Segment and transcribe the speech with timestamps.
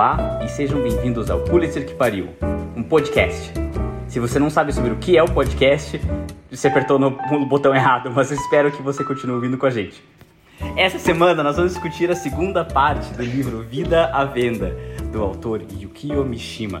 [0.00, 2.30] Olá e sejam bem-vindos ao Pulitzer que Pariu,
[2.74, 3.52] um podcast.
[4.08, 6.00] Se você não sabe sobre o que é o podcast,
[6.50, 9.70] você apertou no, no botão errado, mas eu espero que você continue ouvindo com a
[9.70, 10.02] gente.
[10.74, 14.74] Essa semana nós vamos discutir a segunda parte do livro Vida à Venda,
[15.12, 16.80] do autor Yukio Mishima.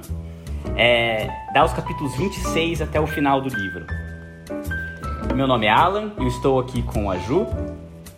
[0.74, 3.84] É, dá os capítulos 26 até o final do livro.
[5.34, 7.46] Meu nome é Alan, eu estou aqui com a Ju.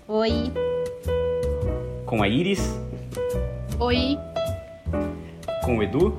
[0.06, 0.52] Oi.
[2.06, 2.80] Com a Iris.
[3.80, 4.16] Oi
[5.64, 6.16] com o Edu.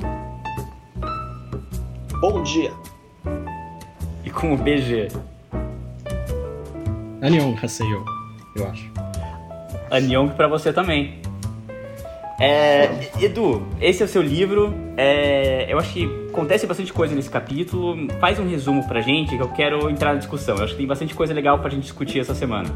[2.19, 2.71] Bom dia.
[4.23, 5.09] E com o BG.
[7.21, 8.05] Anion Haseyo,
[8.55, 8.91] eu acho.
[9.91, 11.21] Anion para você também.
[12.39, 14.73] É, Edu, esse é o seu livro.
[14.97, 18.07] É, eu acho que acontece bastante coisa nesse capítulo.
[18.19, 20.57] Faz um resumo pra gente que eu quero entrar na discussão.
[20.57, 22.69] Eu acho que tem bastante coisa legal pra gente discutir essa semana.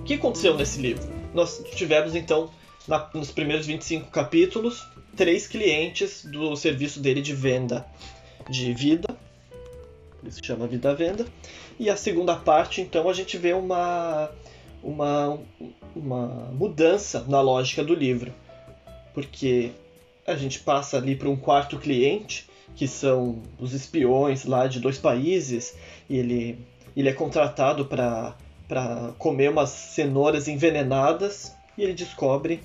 [0.00, 1.02] O que aconteceu nesse livro?
[1.32, 2.50] Nós tivemos então,
[2.86, 7.86] na, nos primeiros 25 capítulos, três clientes do serviço dele de venda
[8.48, 9.08] de vida,
[10.26, 11.26] isso chama Vida à Venda.
[11.78, 14.30] E a segunda parte, então, a gente vê uma,
[14.82, 15.38] uma,
[15.94, 18.32] uma mudança na lógica do livro,
[19.12, 19.72] porque
[20.26, 24.98] a gente passa ali para um quarto cliente, que são os espiões lá de dois
[24.98, 25.76] países,
[26.08, 26.58] e ele,
[26.96, 28.34] ele é contratado para
[29.18, 32.60] comer umas cenouras envenenadas, e ele descobre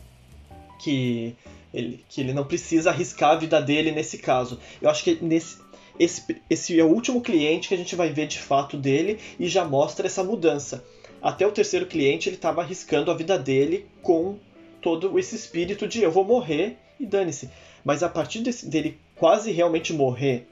[0.80, 1.36] que
[1.74, 4.60] ele, que ele não precisa arriscar a vida dele nesse caso.
[4.82, 5.58] Eu acho que nesse,
[6.00, 9.48] esse, esse é o último cliente que a gente vai ver de fato dele e
[9.48, 10.84] já mostra essa mudança.
[11.22, 14.38] Até o terceiro cliente ele estava arriscando a vida dele com
[14.82, 17.50] todo esse espírito de eu vou morrer e dane-se.
[17.84, 20.48] Mas a partir desse, dele quase realmente morrer,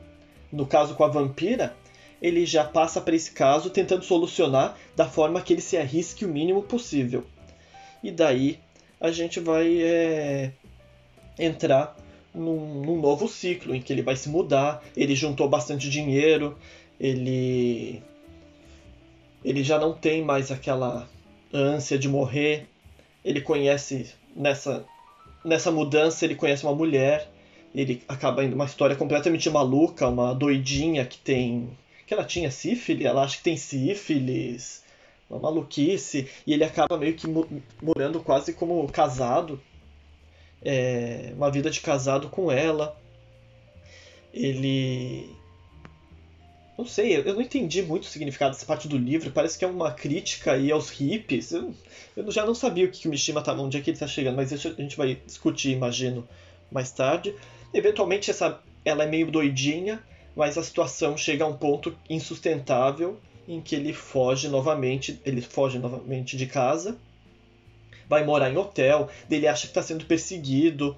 [0.51, 1.75] no caso com a vampira,
[2.21, 6.29] ele já passa para esse caso tentando solucionar da forma que ele se arrisque o
[6.29, 7.23] mínimo possível.
[8.03, 8.59] E daí
[8.99, 10.51] a gente vai é,
[11.37, 11.95] entrar
[12.33, 14.83] num, num, novo ciclo em que ele vai se mudar.
[14.95, 16.57] Ele juntou bastante dinheiro,
[16.99, 18.01] ele
[19.43, 21.07] ele já não tem mais aquela
[21.53, 22.67] ânsia de morrer.
[23.23, 24.85] Ele conhece nessa
[25.45, 27.29] nessa mudança ele conhece uma mulher.
[27.75, 31.69] Ele acaba indo uma história completamente maluca, uma doidinha que tem
[32.07, 34.81] que ela tinha sífilis, ela acha que tem sífilis,
[35.29, 37.27] uma maluquice, e ele acaba meio que
[37.81, 39.59] morando quase como casado
[40.61, 42.99] é, uma vida de casado com ela.
[44.33, 45.29] Ele.
[46.77, 49.31] Não sei, eu não entendi muito o significado dessa parte do livro.
[49.31, 51.51] Parece que é uma crítica aí aos hippies.
[51.51, 51.73] Eu,
[52.15, 54.35] eu já não sabia o que o Mishima tá, onde é que ele está chegando,
[54.35, 56.27] mas isso a gente vai discutir, imagino,
[56.71, 57.33] mais tarde.
[57.73, 60.03] Eventualmente essa, ela é meio doidinha,
[60.35, 65.79] mas a situação chega a um ponto insustentável em que ele foge novamente, ele foge
[65.79, 66.97] novamente de casa
[68.07, 70.97] vai morar em hotel, ele acha que está sendo perseguido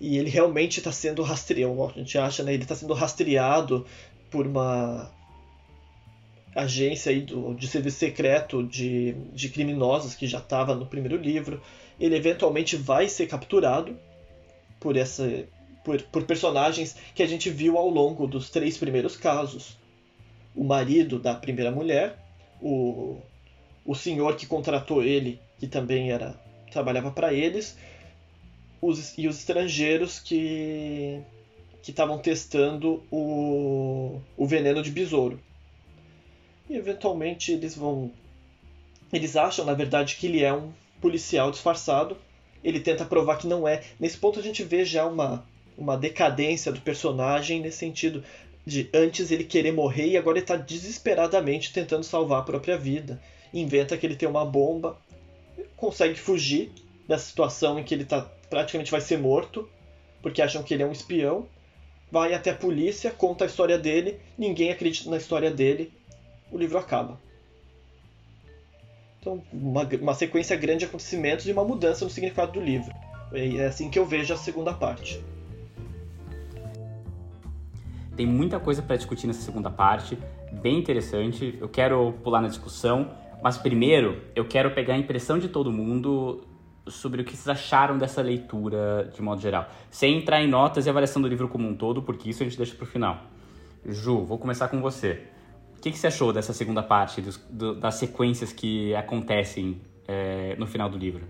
[0.00, 2.54] e ele realmente está sendo rastreado, a gente acha, né?
[2.54, 3.86] Ele está sendo rastreado
[4.30, 5.10] por uma
[6.54, 11.60] agência aí do, de serviço secreto de, de criminosos que já estava no primeiro livro.
[11.98, 13.98] Ele eventualmente vai ser capturado
[14.78, 15.44] por essa
[15.84, 19.76] por, por personagens que a gente viu ao longo dos três primeiros casos.
[20.58, 22.18] O marido da primeira mulher,
[22.60, 23.20] o,
[23.86, 26.34] o senhor que contratou ele que também era
[26.72, 27.78] trabalhava para eles,
[28.82, 31.20] os, e os estrangeiros que
[31.80, 35.40] que estavam testando o, o veneno de besouro.
[36.68, 38.10] E eventualmente eles vão
[39.12, 42.16] eles acham, na verdade, que ele é um policial disfarçado.
[42.64, 43.84] Ele tenta provar que não é.
[43.98, 48.24] Nesse ponto a gente vê já uma, uma decadência do personagem nesse sentido
[48.68, 53.20] de antes ele querer morrer e agora ele está desesperadamente tentando salvar a própria vida.
[53.52, 54.96] Inventa que ele tem uma bomba
[55.78, 56.72] consegue fugir
[57.06, 58.20] dessa situação em que ele tá,
[58.50, 59.68] praticamente vai ser morto,
[60.20, 61.46] porque acham que ele é um espião.
[62.10, 65.92] Vai até a polícia, conta a história dele, ninguém acredita na história dele,
[66.50, 67.20] o livro acaba.
[69.20, 72.92] Então, uma, uma sequência grande de acontecimentos e uma mudança no significado do livro.
[73.32, 75.22] É assim que eu vejo a segunda parte.
[78.18, 80.18] Tem muita coisa para discutir nessa segunda parte,
[80.50, 81.56] bem interessante.
[81.60, 86.44] Eu quero pular na discussão, mas primeiro, eu quero pegar a impressão de todo mundo
[86.88, 89.68] sobre o que vocês acharam dessa leitura de modo geral.
[89.88, 92.58] Sem entrar em notas e avaliação do livro como um todo, porque isso a gente
[92.58, 93.20] deixa para o final.
[93.86, 95.22] Ju, vou começar com você.
[95.76, 100.56] O que, que você achou dessa segunda parte, dos, do, das sequências que acontecem é,
[100.58, 101.24] no final do livro?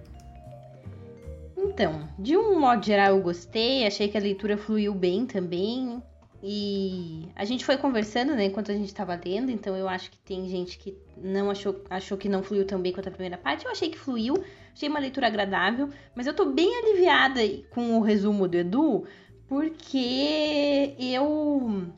[1.54, 6.02] Então, de um modo geral eu gostei, achei que a leitura fluiu bem também.
[6.42, 10.18] E a gente foi conversando, né, enquanto a gente estava lendo, então eu acho que
[10.18, 13.64] tem gente que não achou, achou que não fluiu tão bem quanto a primeira parte.
[13.64, 14.34] Eu achei que fluiu.
[14.72, 17.40] Achei uma leitura agradável, mas eu tô bem aliviada
[17.70, 19.04] com o resumo do Edu,
[19.48, 21.88] porque eu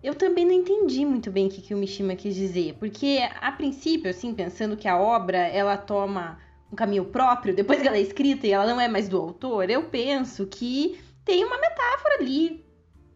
[0.00, 3.50] eu também não entendi muito bem o que, que o Mishima quis dizer, porque a
[3.50, 6.38] princípio, assim, pensando que a obra ela toma
[6.72, 9.68] um caminho próprio depois que ela é escrita e ela não é mais do autor,
[9.68, 12.67] eu penso que tem uma metáfora ali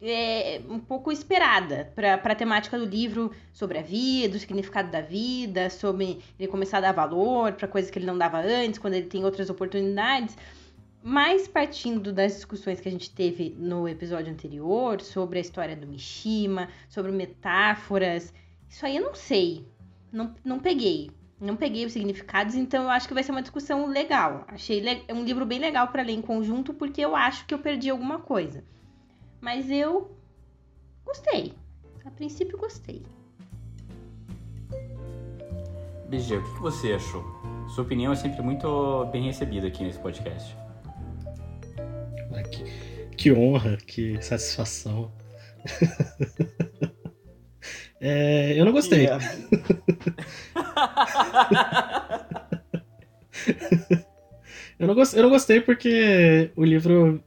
[0.03, 5.01] é, um pouco esperada para a temática do livro sobre a vida, o significado da
[5.01, 8.95] vida, sobre ele começar a dar valor para coisas que ele não dava antes, quando
[8.95, 10.37] ele tem outras oportunidades.
[11.05, 15.87] Mas partindo das discussões que a gente teve no episódio anterior sobre a história do
[15.87, 18.35] Mishima, sobre metáforas,
[18.69, 19.65] isso aí eu não sei.
[20.13, 21.11] Não, não peguei.
[21.41, 24.45] Não peguei os significados, então eu acho que vai ser uma discussão legal.
[24.47, 27.59] Achei le um livro bem legal para ler em conjunto, porque eu acho que eu
[27.59, 28.63] perdi alguma coisa.
[29.43, 30.17] Mas eu
[31.05, 31.53] gostei.
[32.05, 33.03] A princípio, gostei.
[36.09, 37.25] BG, o que você achou?
[37.75, 40.57] Sua opinião é sempre muito bem recebida aqui nesse podcast.
[42.51, 42.65] Que,
[43.17, 45.11] que honra, que satisfação.
[48.01, 49.07] é, eu não gostei.
[49.07, 49.25] Yeah.
[54.79, 57.21] eu, não gostei, eu não gostei porque o livro.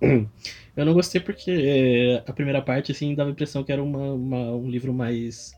[0.76, 4.12] eu não gostei porque é, a primeira parte, assim, dava a impressão que era uma,
[4.12, 5.52] uma, um livro mais.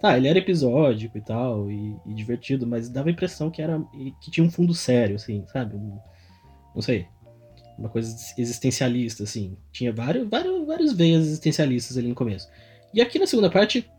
[0.00, 3.80] Tá, ele era episódico e tal, e, e, divertido, mas dava a impressão que era.
[4.22, 5.76] que tinha um fundo sério, assim, sabe?
[5.76, 5.98] Um,
[6.74, 7.06] não sei
[7.80, 9.56] uma coisa existencialista, assim.
[9.72, 12.46] Tinha vários, vários, vários veias existencialistas ali no começo.
[12.92, 13.90] E aqui na segunda parte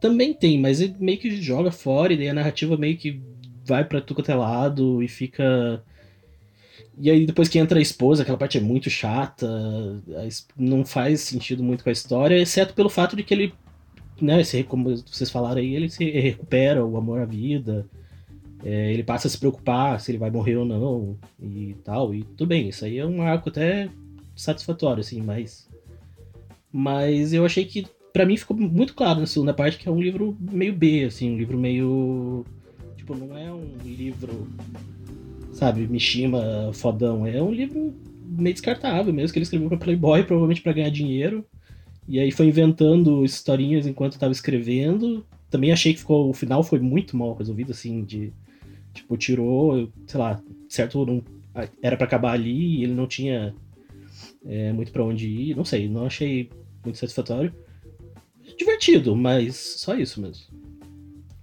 [0.00, 3.22] também tem, mas ele meio que joga fora e daí a narrativa meio que
[3.66, 5.82] vai pra tudo quanto é lado e fica.
[6.98, 9.48] E aí depois que entra a esposa, aquela parte é muito chata,
[10.56, 13.52] não faz sentido muito com a história, exceto pelo fato de que ele,
[14.20, 17.86] né, como vocês falaram aí, ele se recupera o amor à vida
[18.64, 22.14] é, ele passa a se preocupar se ele vai morrer ou não e tal.
[22.14, 23.90] E tudo bem, isso aí é um arco até
[24.34, 25.68] satisfatório, assim, mas.
[26.72, 30.00] Mas eu achei que, para mim, ficou muito claro na segunda parte que é um
[30.00, 32.44] livro meio B, assim, um livro meio.
[32.96, 34.48] Tipo, não é um livro,
[35.54, 37.26] sabe, Mishima fodão.
[37.26, 37.94] É um livro
[38.26, 41.44] meio descartável mesmo, que ele escreveu pra Playboy, provavelmente para ganhar dinheiro.
[42.06, 45.24] E aí foi inventando historinhas enquanto estava escrevendo.
[45.50, 48.32] Também achei que ficou, o final foi muito mal resolvido, assim, de
[48.94, 51.22] Tipo, tirou, sei lá, certo, não,
[51.82, 53.52] era para acabar ali e ele não tinha
[54.46, 55.56] é, muito para onde ir.
[55.56, 56.48] Não sei, não achei
[56.84, 57.52] muito satisfatório.
[58.56, 60.46] Divertido, mas só isso mesmo.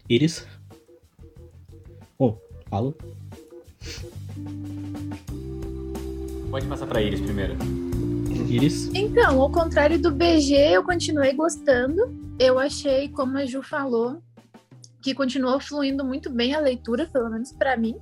[0.10, 0.48] Iris?
[2.18, 2.96] Bom, fala.
[6.50, 7.56] Pode passar pra Iris primeiro.
[8.50, 8.90] Iris?
[8.94, 12.14] Então, ao contrário do BG, eu continuei gostando.
[12.38, 14.22] Eu achei, como a Ju falou,
[15.02, 17.96] que continuou fluindo muito bem a leitura, pelo menos para mim.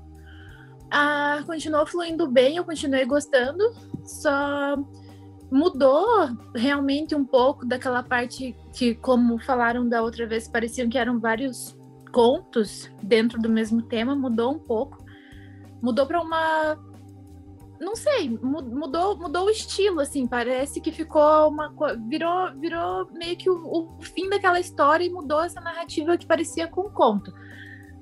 [0.92, 3.64] Ah, continuou fluindo bem, eu continuei gostando,
[4.04, 4.76] só
[5.52, 6.06] mudou
[6.56, 11.78] realmente um pouco daquela parte que, como falaram da outra vez, pareciam que eram vários
[12.12, 14.99] contos dentro do mesmo tema, mudou um pouco.
[15.81, 16.78] Mudou para uma
[17.80, 21.74] não sei, mudou, mudou o estilo, assim, parece que ficou uma
[22.10, 26.68] virou, virou meio que o, o fim daquela história e mudou essa narrativa que parecia
[26.68, 27.33] com um conto.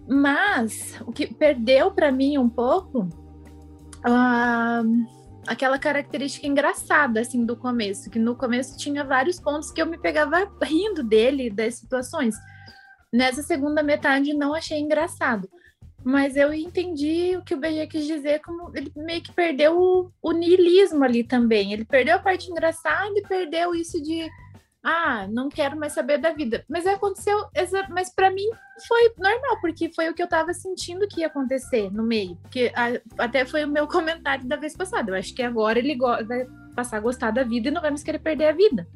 [0.08, 3.02] Mas o que perdeu para mim um pouco
[4.00, 5.08] uh,
[5.46, 10.00] aquela característica engraçada assim do começo, que no começo tinha vários pontos que eu me
[10.00, 12.36] pegava rindo dele das situações.
[13.14, 15.48] Nessa segunda metade não achei engraçado
[16.08, 20.10] mas eu entendi o que o BG quis dizer, como ele meio que perdeu o,
[20.22, 21.74] o niilismo ali também.
[21.74, 24.26] Ele perdeu a parte engraçada e perdeu isso de
[24.82, 26.64] ah, não quero mais saber da vida.
[26.70, 27.38] Mas aconteceu,
[27.90, 28.50] mas para mim
[28.88, 32.38] foi normal, porque foi o que eu tava sentindo que ia acontecer no meio.
[32.38, 32.72] Porque
[33.18, 35.12] até foi o meu comentário da vez passada.
[35.12, 38.04] Eu acho que agora ele vai passar a gostar da vida e não vai mais
[38.04, 38.88] querer perder a vida.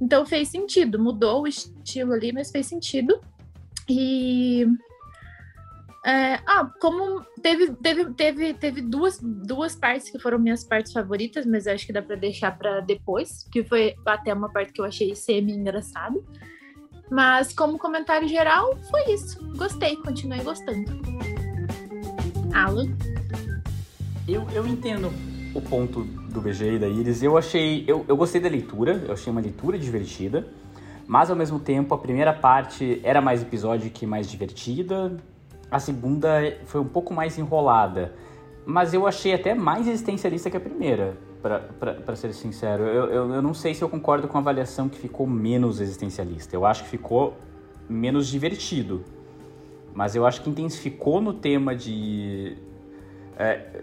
[0.00, 3.20] Então fez sentido, mudou o estilo ali, mas fez sentido.
[3.88, 4.64] E
[6.04, 11.44] é, ah, como teve, teve, teve, teve duas, duas partes que foram minhas partes favoritas,
[11.44, 14.84] mas acho que dá para deixar para depois, que foi até uma parte que eu
[14.86, 16.24] achei semi-engraçado.
[17.10, 19.38] Mas como comentário geral, foi isso.
[19.56, 20.90] Gostei, continuei gostando.
[22.54, 22.86] Alan?
[24.26, 25.12] Eu, eu entendo
[25.54, 27.22] o ponto do BG e da Iris.
[27.22, 27.84] Eu achei.
[27.86, 30.46] Eu, eu gostei da leitura, eu achei uma leitura divertida.
[31.06, 35.18] Mas ao mesmo tempo, a primeira parte era mais episódio que mais divertida.
[35.70, 36.28] A segunda
[36.64, 38.12] foi um pouco mais enrolada,
[38.66, 42.82] mas eu achei até mais existencialista que a primeira, para ser sincero.
[42.84, 46.54] Eu, eu, eu, não sei se eu concordo com a avaliação que ficou menos existencialista.
[46.54, 47.36] Eu acho que ficou
[47.88, 49.04] menos divertido.
[49.94, 52.56] mas eu acho que intensificou no tema de
[53.36, 53.82] é,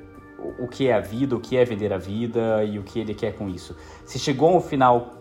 [0.60, 3.13] o que é a vida, o que é vender a vida e o que ele
[3.13, 3.75] quer com isso.
[4.06, 5.13] Se chegou a um final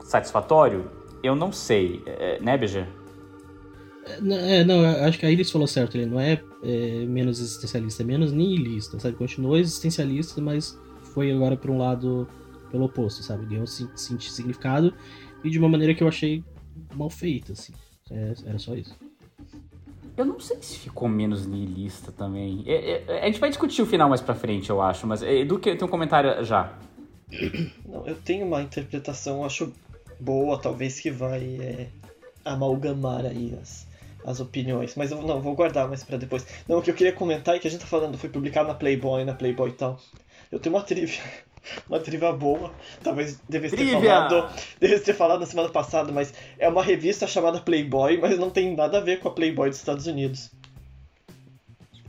[0.00, 0.90] satisfatório,
[1.22, 2.86] eu não sei, é, né, BG?
[4.10, 8.06] É, não, acho que a Iris falou certo, ele não é, é, menos existencialista, é
[8.06, 9.16] menos nihilista, sabe?
[9.16, 10.78] Continuou existencialista, mas
[11.14, 12.28] foi agora para um lado
[12.70, 13.46] pelo oposto, sabe?
[13.46, 14.94] Ganhou significado
[15.44, 16.44] e de uma maneira que eu achei
[16.94, 17.72] mal feita, assim.
[18.10, 18.96] É, era só isso.
[20.16, 22.64] Eu não sei se ficou menos niilista também.
[22.66, 25.58] É, é, a gente vai discutir o final mais pra frente, eu acho, mas Edu
[25.58, 26.76] tem um comentário já.
[27.86, 29.72] Não, eu tenho uma interpretação, acho
[30.18, 31.88] boa, talvez que vai é,
[32.44, 33.86] amalgamar aí as,
[34.24, 36.46] as opiniões, mas eu não vou guardar mais para depois.
[36.68, 38.74] Não, o que eu queria comentar é que a gente tá falando, foi publicado na
[38.74, 39.98] Playboy, na Playboy e tal.
[40.50, 41.22] Eu tenho uma trivia
[41.88, 42.72] uma trivia boa.
[43.02, 44.50] Talvez devesse ter falado.
[44.80, 48.74] Devesse ter falado na semana passada, mas é uma revista chamada Playboy, mas não tem
[48.74, 50.50] nada a ver com a Playboy dos Estados Unidos.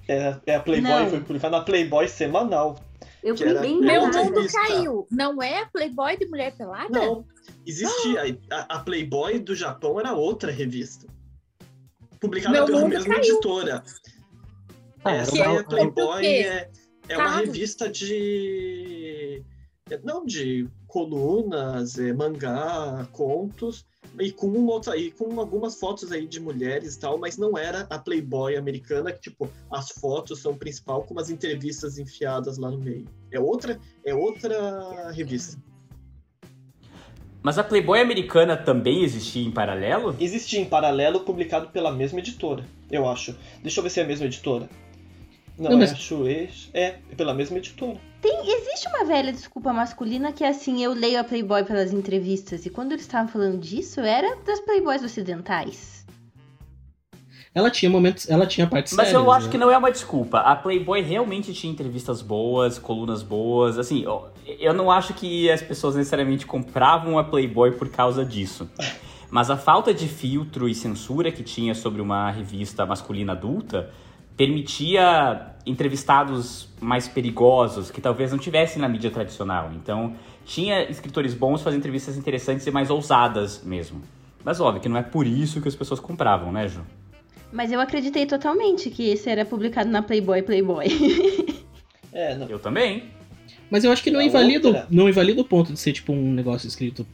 [0.08, 1.10] É, é a Playboy, não.
[1.10, 2.80] foi publicada na Playboy semanal.
[3.22, 5.08] Eu fui bem Meu mundo caiu.
[5.12, 6.89] Não é a Playboy de Mulher Pelada?
[6.89, 7.25] Não.
[7.66, 8.38] Existia.
[8.50, 11.06] A, a Playboy do Japão era outra revista.
[12.19, 13.33] Publicada Meu pela mesma caiu.
[13.33, 13.83] editora.
[15.03, 16.69] Ah, Essa é a Playboy é,
[17.07, 19.43] é uma revista de.
[20.03, 23.85] Não, de colunas, é, mangá, contos,
[24.19, 27.88] e com, outra, e com algumas fotos aí de mulheres e tal, mas não era
[27.89, 32.77] a Playboy americana, que tipo, as fotos são principal com umas entrevistas enfiadas lá no
[32.77, 33.05] meio.
[33.31, 35.57] É outra, é outra revista.
[37.41, 40.15] Mas a Playboy americana também existia em paralelo?
[40.19, 43.36] Existia em paralelo, publicado pela mesma editora, eu acho.
[43.62, 44.69] Deixa eu ver se é a mesma editora.
[45.58, 45.91] Não, não mas...
[45.91, 47.98] é a Shueisha, é pela mesma editora.
[48.22, 52.65] Tem, existe uma velha desculpa masculina que é assim, eu leio a Playboy pelas entrevistas,
[52.65, 55.99] e quando eles estavam falando disso, era das Playboys ocidentais.
[57.53, 59.51] Ela tinha momentos, ela tinha partes Mas sérias, eu acho né?
[59.51, 60.39] que não é uma desculpa.
[60.39, 63.79] A Playboy realmente tinha entrevistas boas, colunas boas.
[63.79, 64.06] Assim,
[64.60, 68.70] eu não acho que as pessoas necessariamente compravam a Playboy por causa disso.
[69.32, 73.89] Mas a falta de filtro e censura que tinha sobre uma revista masculina adulta
[74.38, 79.72] permitia entrevistados mais perigosos que talvez não tivessem na mídia tradicional.
[79.75, 80.13] Então,
[80.46, 84.01] tinha escritores bons fazendo entrevistas interessantes e mais ousadas mesmo.
[84.44, 86.82] Mas óbvio que não é por isso que as pessoas compravam, né, Ju?
[87.51, 90.88] Mas eu acreditei totalmente que esse era publicado na Playboy Playboy.
[92.13, 92.48] é, não.
[92.48, 93.06] Eu também.
[93.70, 96.68] Mas eu acho que não invalida, não invalida o ponto de ser tipo um negócio
[96.68, 97.06] escrito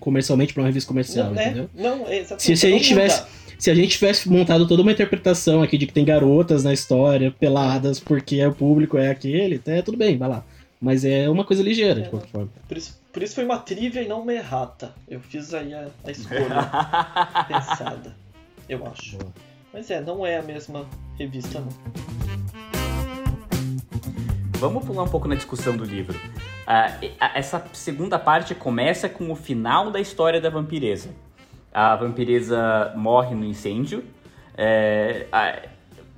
[0.00, 1.70] comercialmente para uma revista comercial, não, é, entendeu?
[1.74, 2.42] Não, é exatamente.
[2.42, 3.24] Se, se a gente tivesse
[3.58, 7.30] se a gente tivesse montado toda uma interpretação aqui de que tem garotas na história,
[7.30, 10.44] peladas, porque o público é aquele, até tudo bem, vai lá.
[10.80, 12.50] Mas é uma coisa ligeira, é, de qualquer forma.
[12.68, 14.92] Por isso, por isso foi uma trivia e não uma errata.
[15.08, 16.70] Eu fiz aí a, a escolha
[17.48, 18.14] pensada,
[18.68, 19.16] eu acho.
[19.16, 19.32] Boa.
[19.74, 20.86] Mas é, não é a mesma
[21.18, 21.68] revista, não.
[24.52, 26.16] Vamos pular um pouco na discussão do livro.
[26.16, 31.10] Uh, essa segunda parte começa com o final da história da vampireza
[31.74, 34.04] a vampireza morre no incêndio,
[34.56, 35.58] é, a,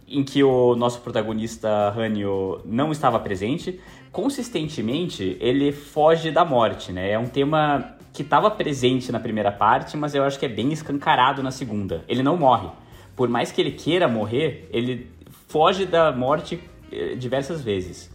[0.06, 3.80] em que o nosso protagonista Hanyo não estava presente.
[4.12, 7.10] Consistentemente, ele foge da morte, né?
[7.10, 10.72] É um tema que estava presente na primeira parte, mas eu acho que é bem
[10.72, 12.04] escancarado na segunda.
[12.06, 12.68] Ele não morre.
[13.16, 15.10] Por mais que ele queira morrer, ele
[15.48, 16.60] foge da morte
[16.92, 18.10] eh, diversas vezes.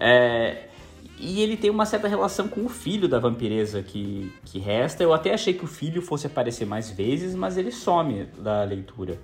[0.00, 0.68] É,
[1.18, 5.04] e ele tem uma certa relação com o filho da vampireza que, que resta.
[5.04, 9.20] Eu até achei que o filho fosse aparecer mais vezes, mas ele some da leitura.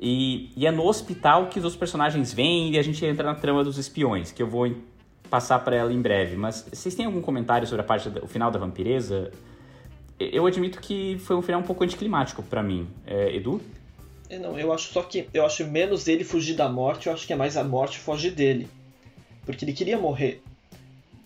[0.00, 3.62] E, e é no hospital que os personagens vêm e a gente entra na trama
[3.62, 4.72] dos espiões, que eu vou
[5.30, 6.36] passar para ela em breve.
[6.36, 9.30] Mas vocês têm algum comentário sobre a parte do final da vampireza?
[10.18, 12.88] Eu admito que foi um final um pouco anticlimático para mim.
[13.06, 13.60] É, Edu?
[14.30, 17.26] É, não, eu acho só que eu acho menos ele fugir da morte, eu acho
[17.26, 18.68] que é mais a morte fugir dele.
[19.46, 20.42] Porque ele queria morrer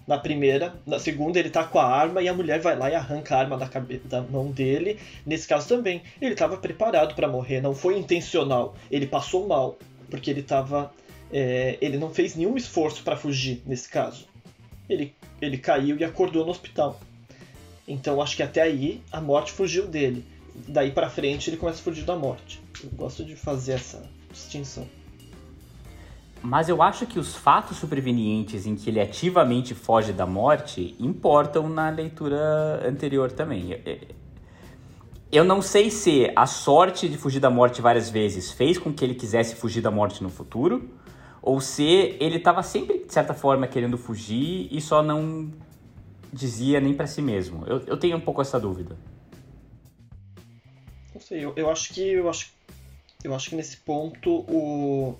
[0.07, 2.95] na primeira, na segunda ele tá com a arma e a mulher vai lá e
[2.95, 4.99] arranca a arma da, cabeça, da mão dele.
[5.25, 8.77] Nesse caso também, ele estava preparado para morrer, não foi intencional.
[8.91, 9.79] Ele passou mal,
[10.11, 10.93] porque ele tava.
[11.33, 14.27] É, ele não fez nenhum esforço para fugir nesse caso.
[14.89, 17.01] Ele, ele caiu e acordou no hospital.
[17.89, 20.25] Então acho que até aí a morte fugiu dele.
[20.69, 22.62] Daí para frente ele começa a fugir da morte.
[22.83, 24.87] Eu gosto de fazer essa distinção.
[26.43, 31.69] Mas eu acho que os fatos supervenientes em que ele ativamente foge da morte importam
[31.69, 33.81] na leitura anterior também.
[35.31, 39.05] Eu não sei se a sorte de fugir da morte várias vezes fez com que
[39.05, 40.91] ele quisesse fugir da morte no futuro,
[41.41, 41.85] ou se
[42.21, 45.51] ele estava sempre, de certa forma, querendo fugir e só não
[46.33, 47.65] dizia nem para si mesmo.
[47.67, 48.97] Eu, eu, tenho um pouco essa dúvida.
[51.15, 52.53] Não sei, eu, eu acho que eu acho
[53.23, 55.17] Eu acho que nesse ponto o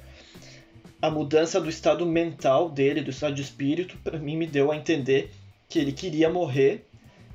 [1.03, 4.77] a mudança do estado mental dele, do estado de espírito, para mim me deu a
[4.77, 5.33] entender
[5.69, 6.87] que ele queria morrer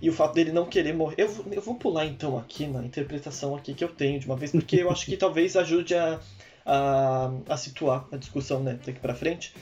[0.01, 1.15] e o fato dele não querer morrer.
[1.17, 4.51] Eu, eu vou pular então aqui na interpretação aqui que eu tenho de uma vez,
[4.51, 6.19] porque eu acho que talvez ajude a,
[6.65, 9.53] a, a situar a discussão né, daqui para frente.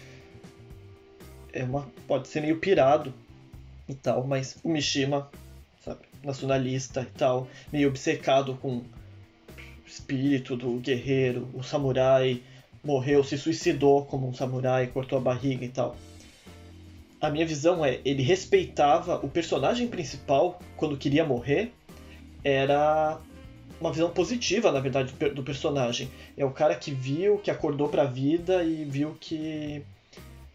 [1.51, 3.11] É uma, pode ser meio pirado
[3.89, 5.31] e tal, mas o Mishima,
[5.83, 8.83] sabe, nacionalista e tal, meio obcecado com
[9.85, 12.41] espírito do guerreiro, o samurai
[12.83, 15.95] morreu, se suicidou como um samurai, cortou a barriga e tal.
[17.19, 21.71] A minha visão é, ele respeitava o personagem principal quando queria morrer,
[22.43, 23.19] era
[23.81, 26.09] uma visão positiva, na verdade, do personagem.
[26.37, 29.83] É o cara que viu, que acordou para a vida e viu que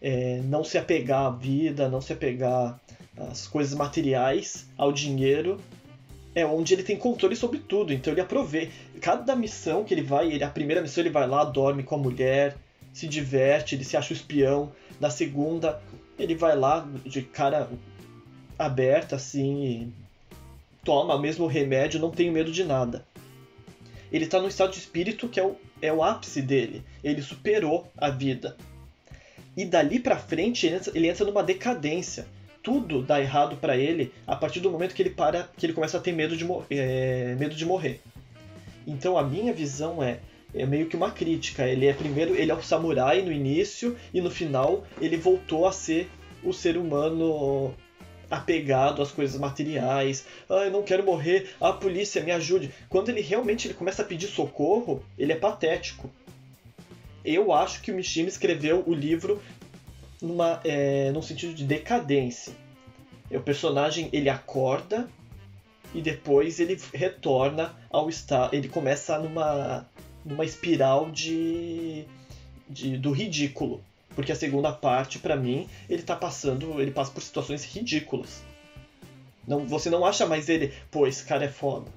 [0.01, 2.79] é, não se apegar à vida, não se apegar
[3.17, 5.59] às coisas materiais, ao dinheiro,
[6.33, 7.93] é onde ele tem controle sobre tudo.
[7.93, 8.71] Então ele aproveita.
[9.01, 11.97] Cada missão que ele vai, ele, a primeira missão ele vai lá, dorme com a
[11.97, 12.55] mulher,
[12.93, 14.71] se diverte, ele se acha o espião.
[14.99, 15.81] Na segunda,
[16.17, 17.69] ele vai lá de cara
[18.57, 19.93] aberta, assim, e
[20.83, 23.05] toma mesmo o remédio, não tem medo de nada.
[24.11, 26.83] Ele está no estado de espírito que é o, é o ápice dele.
[27.03, 28.57] Ele superou a vida.
[29.55, 32.25] E dali pra frente ele entra, ele entra numa decadência
[32.61, 35.97] tudo dá errado para ele a partir do momento que ele para, que ele começa
[35.97, 38.01] a ter medo de, é, medo de morrer.
[38.85, 40.19] Então a minha visão é
[40.53, 41.65] é meio que uma crítica.
[41.67, 45.71] Ele é primeiro, ele é o samurai no início e no final ele voltou a
[45.71, 46.09] ser
[46.43, 47.73] o ser humano
[48.29, 50.25] apegado às coisas materiais.
[50.49, 51.49] Ah, eu não quero morrer.
[51.59, 52.73] Ah, polícia, me ajude.
[52.89, 56.09] Quando ele realmente ele começa a pedir socorro, ele é patético.
[57.23, 59.41] Eu acho que o Mishima escreveu o livro
[60.21, 62.53] numa, é, num sentido de decadência.
[63.29, 65.09] O personagem ele acorda
[65.93, 68.53] e depois ele retorna ao estado.
[68.53, 69.89] Ele começa numa,
[70.25, 72.05] numa espiral de,
[72.69, 73.81] de do ridículo.
[74.15, 76.81] Porque a segunda parte, para mim, ele tá passando.
[76.81, 78.43] Ele passa por situações ridículas.
[79.47, 81.89] Não, você não acha mais ele, pô, esse cara é foda.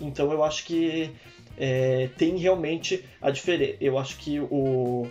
[0.00, 1.10] Então eu acho que
[1.56, 3.76] é, tem realmente a diferença.
[3.80, 5.06] Eu acho que o,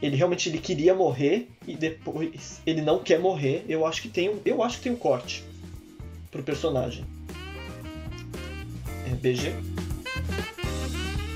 [0.00, 3.64] ele realmente ele queria morrer e depois ele não quer morrer.
[3.68, 5.44] Eu acho que tem um, eu acho que tem um corte
[6.30, 7.04] pro personagem.
[9.06, 9.52] É BG?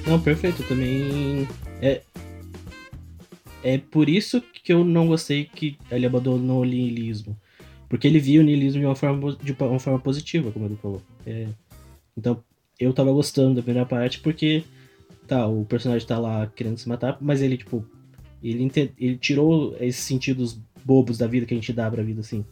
[0.07, 0.63] Não, perfeito.
[0.65, 1.47] Também
[1.81, 2.03] é
[3.63, 7.37] é por isso que eu não gostei que ele abandonou o niilismo.
[7.89, 11.03] Porque ele via o niilismo de uma forma, de uma forma positiva, como ele falou.
[11.27, 11.49] É,
[12.17, 12.43] então,
[12.79, 14.63] eu tava gostando da primeira parte porque,
[15.27, 17.85] tá, o personagem tá lá querendo se matar, mas ele, tipo,
[18.43, 22.45] ele, ele tirou esses sentidos bobos da vida que a gente dá pra vida, assim.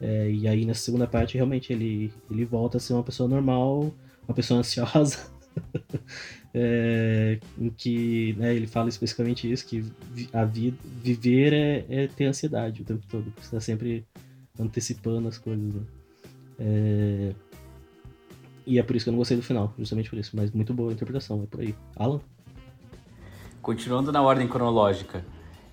[0.00, 3.94] É, e aí, nessa segunda parte, realmente, ele, ele volta a ser uma pessoa normal,
[4.26, 5.30] uma pessoa ansiosa.
[6.54, 9.84] é, em que né, ele fala especificamente isso, que
[10.32, 13.32] a vida, viver é, é ter ansiedade o tempo todo.
[13.36, 14.04] Você está sempre
[14.58, 15.82] antecipando as coisas, né?
[16.58, 17.32] É...
[18.64, 20.36] E é por isso que eu não gostei do final, justamente por isso.
[20.36, 21.74] Mas muito boa a interpretação, é por aí.
[21.96, 22.20] Alan?
[23.62, 25.24] Continuando na ordem cronológica,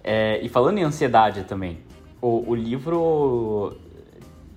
[0.04, 1.80] é, e falando em ansiedade também,
[2.22, 3.76] o, o livro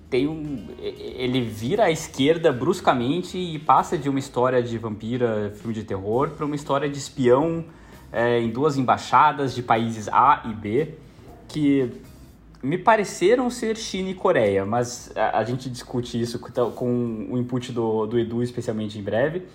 [0.07, 0.67] tem um.
[0.79, 6.29] Ele vira à esquerda bruscamente e passa de uma história de vampira, filme de terror,
[6.29, 7.65] para uma história de espião
[8.11, 10.93] é, em duas embaixadas de países A e B,
[11.47, 11.91] que
[12.61, 17.37] me pareceram ser China e Coreia, mas a, a gente discute isso com, com o
[17.39, 19.47] input do, do Edu, especialmente em breve.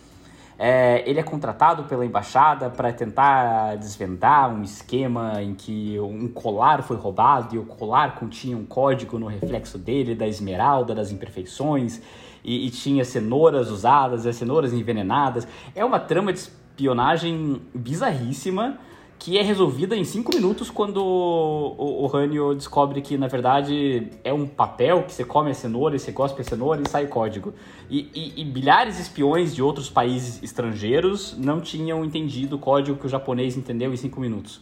[0.58, 6.82] É, ele é contratado pela embaixada para tentar desvendar um esquema em que um colar
[6.82, 12.02] foi roubado e o colar continha um código no reflexo dele da esmeralda, das imperfeições,
[12.42, 15.46] e, e tinha cenouras usadas, as cenouras envenenadas.
[15.76, 18.78] É uma trama de espionagem bizarríssima
[19.18, 24.32] que é resolvida em cinco minutos quando o, o, Hanyo descobre que, na verdade, é
[24.32, 27.52] um papel que você come a cenoura e você cospe a cenoura e sai código.
[27.90, 32.96] E, e, e bilhares de espiões de outros países estrangeiros não tinham entendido o código
[32.96, 34.60] que o japonês entendeu em cinco minutos.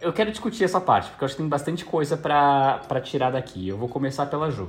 [0.00, 3.68] Eu quero discutir essa parte, porque eu acho que tem bastante coisa para tirar daqui.
[3.68, 4.68] Eu vou começar pela Ju.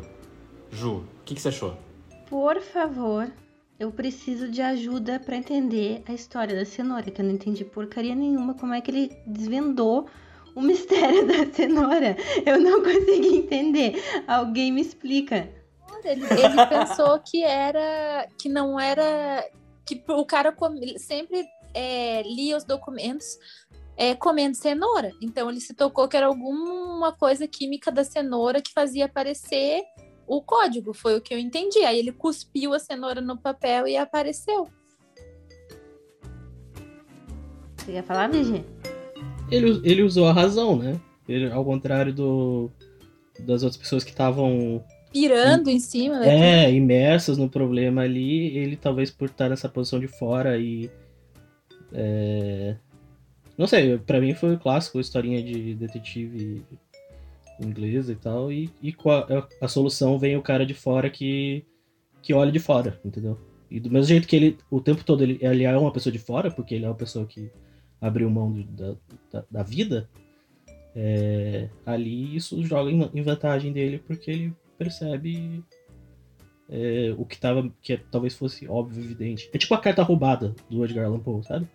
[0.70, 1.76] Ju, o que, que você achou?
[2.30, 3.32] Por favor,
[3.80, 8.14] eu preciso de ajuda para entender a história da cenoura, que eu não entendi porcaria
[8.14, 10.08] nenhuma como é que ele desvendou
[10.54, 12.18] o mistério da cenoura.
[12.46, 14.04] Eu não consegui entender.
[14.28, 15.50] Alguém me explica.
[16.04, 19.50] Ele, ele pensou que era que não era
[19.86, 20.56] que o cara
[20.98, 23.38] sempre é, lia os documentos
[23.98, 25.12] é, comendo cenoura.
[25.22, 29.84] Então ele se tocou que era alguma coisa química da cenoura que fazia aparecer
[30.30, 31.80] o código, foi o que eu entendi.
[31.80, 34.70] Aí ele cuspiu a cenoura no papel e apareceu.
[37.76, 38.64] Você quer falar, VG?
[39.50, 41.02] Ele, ele usou a razão, né?
[41.28, 42.70] Ele, ao contrário do,
[43.40, 46.66] das outras pessoas que estavam Pirando em cima, né?
[46.68, 50.92] é, imersas no problema ali, ele talvez por estar nessa posição de fora e.
[51.92, 52.76] é,
[53.58, 56.64] não sei, pra mim foi o clássico, historinha de detetive
[57.62, 61.66] inglesa e tal, e, e a, a solução vem o cara de fora que,
[62.22, 63.38] que olha de fora, entendeu?
[63.70, 66.20] E do mesmo jeito que ele, o tempo todo, ele, ele é uma pessoa de
[66.20, 67.52] fora, porque ele é uma pessoa que
[68.02, 68.96] abriu mão da,
[69.32, 70.10] da, da vida,
[70.96, 75.64] é, ali isso joga em, em vantagem dele, porque ele percebe
[76.70, 79.50] é, o que tava, que é- talvez fosse óbvio, evidente.
[79.54, 81.68] É tipo a carta roubada do Edgar Allan Poe, sabe?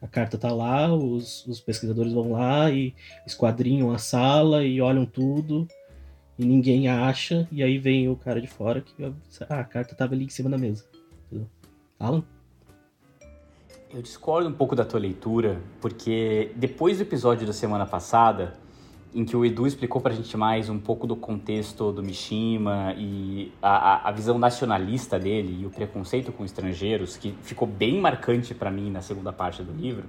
[0.00, 2.94] A carta tá lá, os, os pesquisadores vão lá e
[3.26, 5.66] esquadrinham a sala e olham tudo
[6.38, 10.14] e ninguém acha, e aí vem o cara de fora que ah, a carta tava
[10.14, 10.84] ali em cima da mesa.
[11.98, 12.22] Alan?
[13.92, 18.54] Eu discordo um pouco da tua leitura, porque depois do episódio da semana passada,
[19.14, 23.52] em que o Edu explicou pra gente mais um pouco do contexto do Mishima e
[23.62, 28.54] a, a, a visão nacionalista dele e o preconceito com estrangeiros, que ficou bem marcante
[28.54, 30.04] pra mim na segunda parte do livro,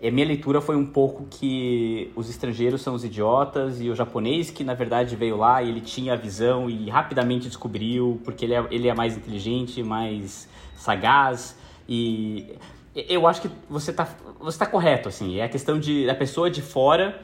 [0.00, 3.94] e a minha leitura foi um pouco que os estrangeiros são os idiotas e o
[3.94, 8.44] japonês que na verdade veio lá e ele tinha a visão e rapidamente descobriu porque
[8.44, 11.56] ele é, ele é mais inteligente, mais sagaz
[11.88, 12.54] e
[12.94, 14.08] eu acho que você tá,
[14.38, 15.38] você tá correto, assim.
[15.38, 17.20] É a questão de da pessoa de fora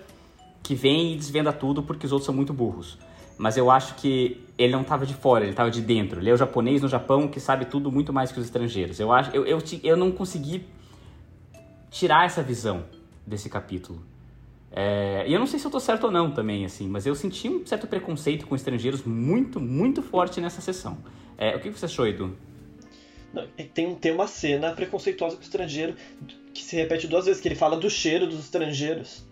[0.63, 2.99] que vem e desvenda tudo porque os outros são muito burros.
[3.39, 6.21] Mas eu acho que ele não estava de fora, ele estava de dentro.
[6.21, 9.01] Ele é o japonês no Japão que sabe tudo muito mais que os estrangeiros.
[9.01, 10.67] Eu acho, eu, eu, eu não consegui
[11.91, 12.85] tirar essa visão
[13.27, 14.03] desse capítulo.
[14.71, 17.15] É, e eu não sei se eu tô certo ou não também, assim, mas eu
[17.15, 20.99] senti um certo preconceito com estrangeiros muito, muito forte nessa sessão.
[21.37, 22.37] É, o que você achou, Edu?
[23.33, 25.95] Não, tem, tem uma cena preconceituosa com o estrangeiro
[26.53, 29.25] que se repete duas vezes, que ele fala do cheiro dos estrangeiros.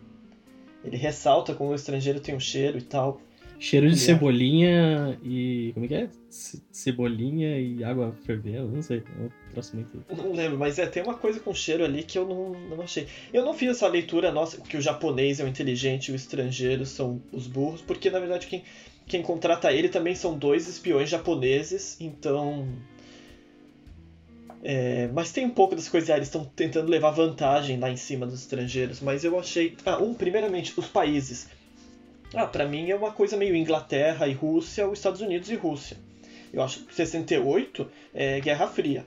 [0.84, 3.20] Ele ressalta como o estrangeiro tem um cheiro e tal.
[3.60, 4.04] Cheiro de Ele é.
[4.04, 5.72] cebolinha e.
[5.74, 6.08] Como é que é?
[6.30, 8.98] Ce- Cebolinha e água fervendo, não sei.
[9.18, 10.04] É um troço muito.
[10.08, 12.80] Eu Não lembro, mas é, tem uma coisa com cheiro ali que eu não, não
[12.82, 13.08] achei.
[13.32, 16.86] Eu não fiz essa leitura nossa, que o japonês é o inteligente e o estrangeiro
[16.86, 18.62] são os burros, porque na verdade quem,
[19.06, 22.68] quem contrata ele também são dois espiões japoneses, então.
[24.70, 28.26] É, mas tem um pouco das coisas, eles estão tentando levar vantagem lá em cima
[28.26, 29.74] dos estrangeiros, mas eu achei.
[29.87, 31.48] Ah, um, primeiramente, os países.
[32.35, 35.96] Ah, pra mim é uma coisa meio Inglaterra e Rússia, ou Estados Unidos e Rússia.
[36.52, 39.07] Eu acho que 68 é Guerra Fria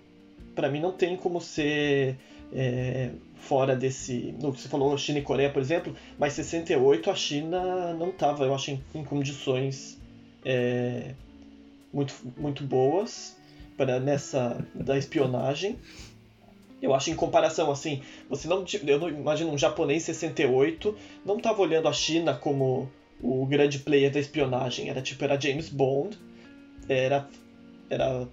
[0.55, 2.17] Pra mim não tem como ser
[2.51, 4.33] é, fora desse.
[4.41, 8.45] No que você falou, China e Coreia, por exemplo, mas 68 a China não estava,
[8.45, 9.99] eu acho, em, em condições
[10.43, 11.13] é,
[11.93, 13.39] muito, muito boas
[13.77, 15.77] para nessa da espionagem.
[16.81, 21.61] Eu acho em comparação assim, você não eu não imagino um japonês 68 não estava
[21.61, 22.89] olhando a China como
[23.21, 26.17] o grande player da espionagem, era tipo era James Bond,
[26.89, 27.27] era
[27.87, 28.27] era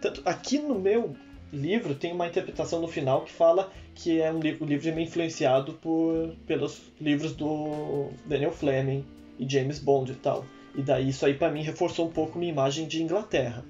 [0.00, 1.14] tanto aqui no meu
[1.52, 5.02] livro tem uma interpretação no final que fala que é um livro, o livro é
[5.02, 9.04] influenciado por pelos livros do Daniel Fleming
[9.38, 10.44] e James Bond e tal.
[10.74, 13.64] E daí isso aí para mim reforçou um pouco minha imagem de Inglaterra.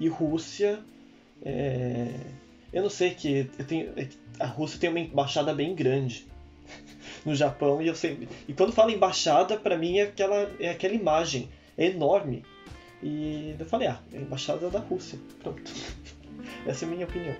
[0.00, 0.80] E Rússia,
[1.42, 2.08] é,
[2.72, 3.92] eu não sei que tenho,
[4.38, 6.26] a Rússia tem uma embaixada bem grande
[7.24, 10.94] no Japão e eu sei e quando fala embaixada para mim é aquela é aquela
[10.94, 12.42] imagem é enorme.
[13.02, 15.70] E eu falei ah é a embaixada da Rússia pronto.
[16.66, 17.36] Essa é a minha opinião.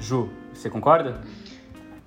[0.00, 1.20] Ju, você concorda?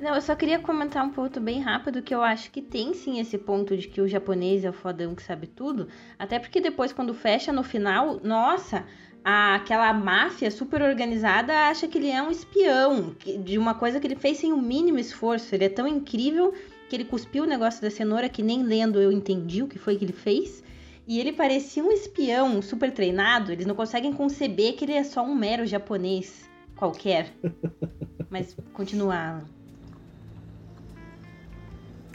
[0.01, 3.19] Não, eu só queria comentar um ponto bem rápido que eu acho que tem sim
[3.19, 5.87] esse ponto de que o japonês é o fodão que sabe tudo.
[6.17, 8.83] Até porque depois, quando fecha no final, nossa,
[9.23, 13.99] a- aquela máfia super organizada acha que ele é um espião que- de uma coisa
[13.99, 15.53] que ele fez sem o mínimo esforço.
[15.53, 16.51] Ele é tão incrível
[16.89, 19.97] que ele cuspiu o negócio da cenoura que nem lendo eu entendi o que foi
[19.97, 20.63] que ele fez.
[21.07, 23.51] E ele parecia um espião super treinado.
[23.51, 27.31] Eles não conseguem conceber que ele é só um mero japonês qualquer.
[28.31, 29.43] Mas continuar.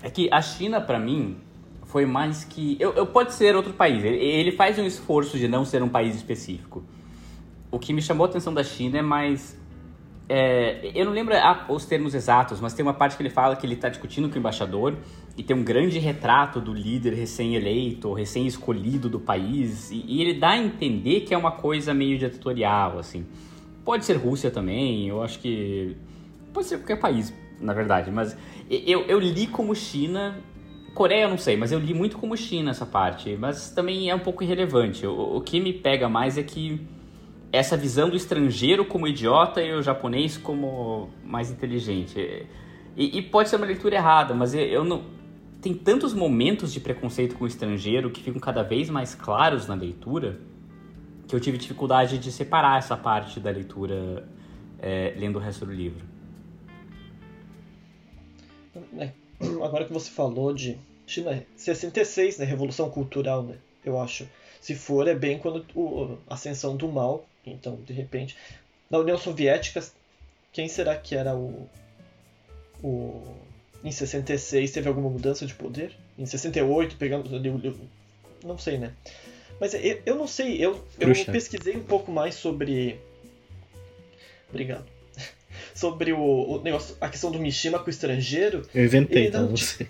[0.03, 1.37] É que a China, pra mim,
[1.85, 2.77] foi mais que.
[2.81, 4.05] Eu, eu- pode ser outro país.
[4.05, 6.85] Ele, ele faz um esforço de não ser um país específico.
[7.71, 9.59] O que me chamou a atenção da China é mais.
[10.29, 13.55] é, eu não lembro a- os termos exatos, mas tem uma parte que ele fala
[13.55, 14.97] que ele está discutindo com o embaixador
[15.37, 20.51] e tem um grande retrato do líder recém-eleito, recém-escolhido do país, e, e ele dá
[20.51, 23.25] a entender que é uma coisa meio ditatorial, assim.
[23.85, 25.97] Pode ser Rússia também, eu acho que.
[26.53, 28.37] Pode ser qualquer país, na verdade, mas
[28.69, 30.39] eu, eu li como China.
[30.95, 33.37] Coreia eu não sei, mas eu li muito como China essa parte.
[33.37, 35.07] Mas também é um pouco irrelevante.
[35.07, 36.81] O, o que me pega mais é que
[37.53, 42.47] essa visão do estrangeiro como idiota e o japonês como mais inteligente.
[42.97, 45.05] E, e pode ser uma leitura errada, mas eu não.
[45.61, 49.75] Tem tantos momentos de preconceito com o estrangeiro que ficam cada vez mais claros na
[49.75, 50.39] leitura
[51.27, 54.29] que eu tive dificuldade de separar essa parte da leitura
[54.79, 56.05] é, lendo o resto do livro.
[58.99, 59.11] É,
[59.65, 64.29] agora que você falou de China, 66, né, Revolução Cultural, né, eu acho.
[64.61, 68.37] Se for, é bem quando o, a ascensão do mal, então, de repente,
[68.91, 69.85] na União Soviética,
[70.53, 71.69] quem será que era o,
[72.83, 73.37] o
[73.85, 75.93] em 66 teve alguma mudança de poder?
[76.19, 77.31] Em 68, pegando
[78.43, 78.93] não sei, né?
[79.61, 82.99] Mas eu, eu não sei, eu, eu pesquisei um pouco mais sobre
[84.49, 84.87] Obrigado.
[85.77, 88.67] Sobre o, o, negócio, a questão do Mishima com o estrangeiro.
[88.75, 89.43] Eu inventei, tá?
[89.43, 89.87] Você.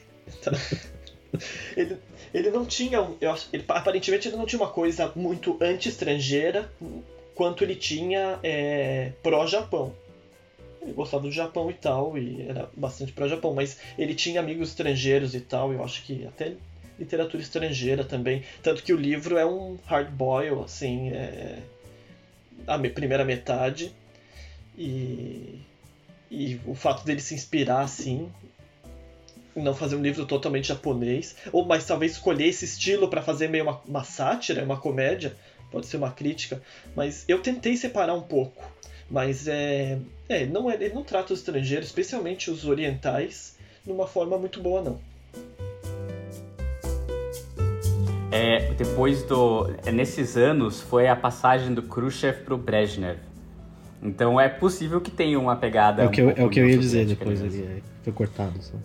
[1.77, 1.97] ele,
[2.35, 2.99] ele não tinha.
[3.21, 6.71] Eu ele, aparentemente ele não tinha uma coisa muito anti-estrangeira
[7.37, 9.95] quanto ele tinha é, pró-Japão.
[10.83, 15.35] Ele gostava do Japão e tal, e era bastante pró-Japão, mas ele tinha amigos estrangeiros
[15.35, 16.55] e tal, eu acho que até
[16.99, 18.43] literatura estrangeira também.
[18.63, 21.59] Tanto que o livro é um hard boil, assim, é,
[22.67, 23.93] a primeira metade.
[24.79, 25.61] E,
[26.31, 28.31] e o fato dele se inspirar assim
[29.63, 33.65] não fazer um livro totalmente japonês, ou mas talvez escolher esse estilo para fazer meio
[33.65, 35.35] uma, uma sátira, uma comédia,
[35.71, 36.61] pode ser uma crítica,
[36.95, 38.63] mas eu tentei separar um pouco,
[39.11, 44.07] mas é, é não é, ele não trata os estrangeiros, especialmente os orientais, de uma
[44.07, 45.01] forma muito boa não.
[48.31, 53.19] É, depois do é, nesses anos foi a passagem do Khrushchev pro Brezhnev.
[54.03, 56.03] Então é possível que tenha uma pegada.
[56.03, 58.13] É o que, um eu, é o que eu ia dizer depois ali, é, foi
[58.13, 58.77] cortado só.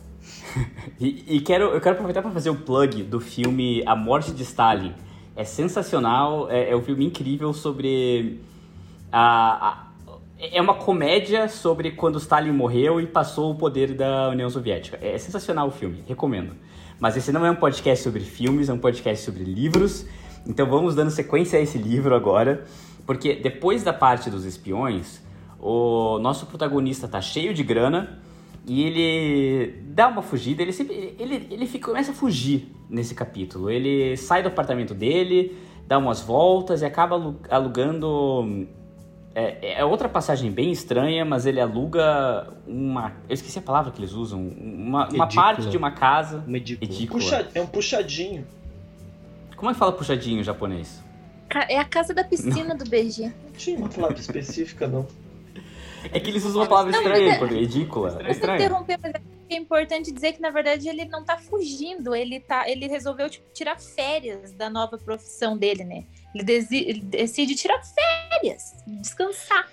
[0.99, 4.31] e, e quero, eu quero aproveitar para fazer o um plug do filme A Morte
[4.31, 4.93] de Stalin.
[5.35, 8.39] É sensacional, é, é um filme incrível sobre.
[9.11, 9.87] A, a,
[10.39, 14.97] é uma comédia sobre quando Stalin morreu e passou o poder da União Soviética.
[15.01, 16.55] É sensacional o filme, recomendo.
[16.99, 20.05] Mas esse não é um podcast sobre filmes, é um podcast sobre livros.
[20.45, 22.65] Então vamos dando sequência a esse livro agora.
[23.05, 25.21] Porque depois da parte dos espiões,
[25.59, 28.19] o nosso protagonista tá cheio de grana
[28.65, 33.69] e ele dá uma fugida, ele, sempre, ele, ele fica, começa a fugir nesse capítulo.
[33.69, 38.67] Ele sai do apartamento dele, dá umas voltas e acaba alugando.
[39.33, 43.13] É, é outra passagem bem estranha, mas ele aluga uma.
[43.27, 44.47] Eu esqueci a palavra que eles usam.
[44.47, 46.43] Uma, uma parte de uma casa.
[46.45, 47.19] Uma edícula.
[47.19, 48.45] Puxa, é um puxadinho.
[49.55, 51.01] Como é que fala puxadinho em japonês?
[51.67, 53.25] É a casa da piscina do BG.
[53.25, 55.07] Não tinha uma palavra específica, não.
[56.11, 58.21] É que eles usam uma palavra estranha, é, ridícula.
[58.25, 58.59] É estranho.
[58.59, 59.13] interromper, mas
[59.49, 62.15] é importante dizer que, na verdade, ele não tá fugindo.
[62.15, 66.05] Ele, tá, ele resolveu tipo, tirar férias da nova profissão dele, né?
[66.33, 69.69] Ele, desi, ele decide tirar férias, descansar.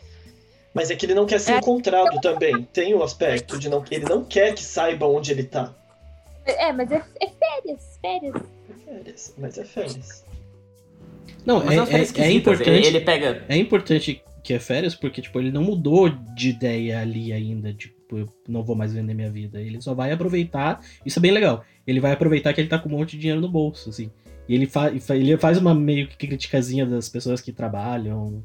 [0.75, 2.63] Mas é que ele não quer ser é, encontrado é, também.
[2.65, 3.83] Tem o aspecto de não.
[3.91, 5.75] Ele não quer que saiba onde ele tá.
[6.45, 8.35] É, mas é, é férias, férias.
[8.37, 10.25] É férias, mas é férias.
[11.49, 12.87] Não, é, é, é, importante.
[12.87, 13.43] Ele pega.
[13.49, 18.19] É importante que é férias porque tipo ele não mudou de ideia ali ainda, tipo
[18.19, 19.59] eu não vou mais vender minha vida.
[19.59, 20.79] Ele só vai aproveitar.
[21.07, 21.65] Isso é bem legal.
[21.87, 24.11] Ele vai aproveitar que ele tá com um monte de dinheiro no bolso, assim.
[24.47, 28.45] E ele, fa ele faz uma meio que criticazinha das pessoas que trabalham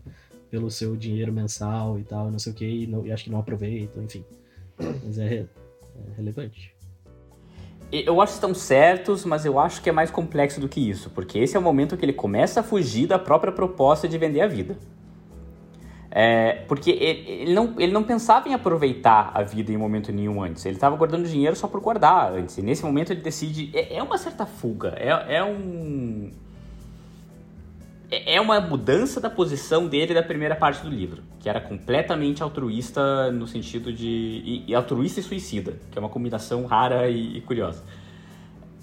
[0.50, 3.30] pelo seu dinheiro mensal e tal, não sei o que, e, não, e acho que
[3.32, 4.24] não aproveitam, enfim.
[4.78, 5.46] Mas é, é
[6.16, 6.73] relevante.
[7.94, 11.12] Eu acho que estão certos, mas eu acho que é mais complexo do que isso,
[11.12, 14.42] porque esse é o momento que ele começa a fugir da própria proposta de vender
[14.42, 14.76] a vida.
[16.16, 20.64] É, porque ele, não, ele não pensava em aproveitar a vida em momento nenhum antes.
[20.64, 22.56] Ele estava guardando dinheiro só por guardar antes.
[22.60, 23.72] E nesse momento ele decide.
[23.74, 24.96] É, é uma certa fuga.
[24.96, 26.32] É, é um.
[28.14, 32.44] É, é uma mudança da posição dele da primeira parte do livro, que era completamente
[32.44, 34.08] altruísta no sentido de.
[34.08, 37.84] E, e altruísta e suicida, que é uma combinação rara e, e curiosa.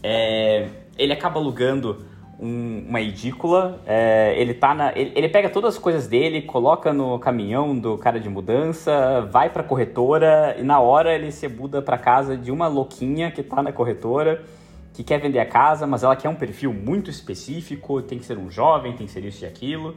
[0.03, 2.05] É, ele acaba alugando
[2.41, 6.93] um, uma edícula, é, ele, tá na, ele, ele, pega todas as coisas dele, coloca
[6.93, 11.81] no caminhão do cara de mudança, vai pra corretora e na hora ele se muda
[11.81, 14.43] pra casa de uma louquinha que tá na corretora
[14.93, 18.39] que quer vender a casa, mas ela quer um perfil muito específico, tem que ser
[18.39, 19.97] um jovem, tem que ser isso e aquilo.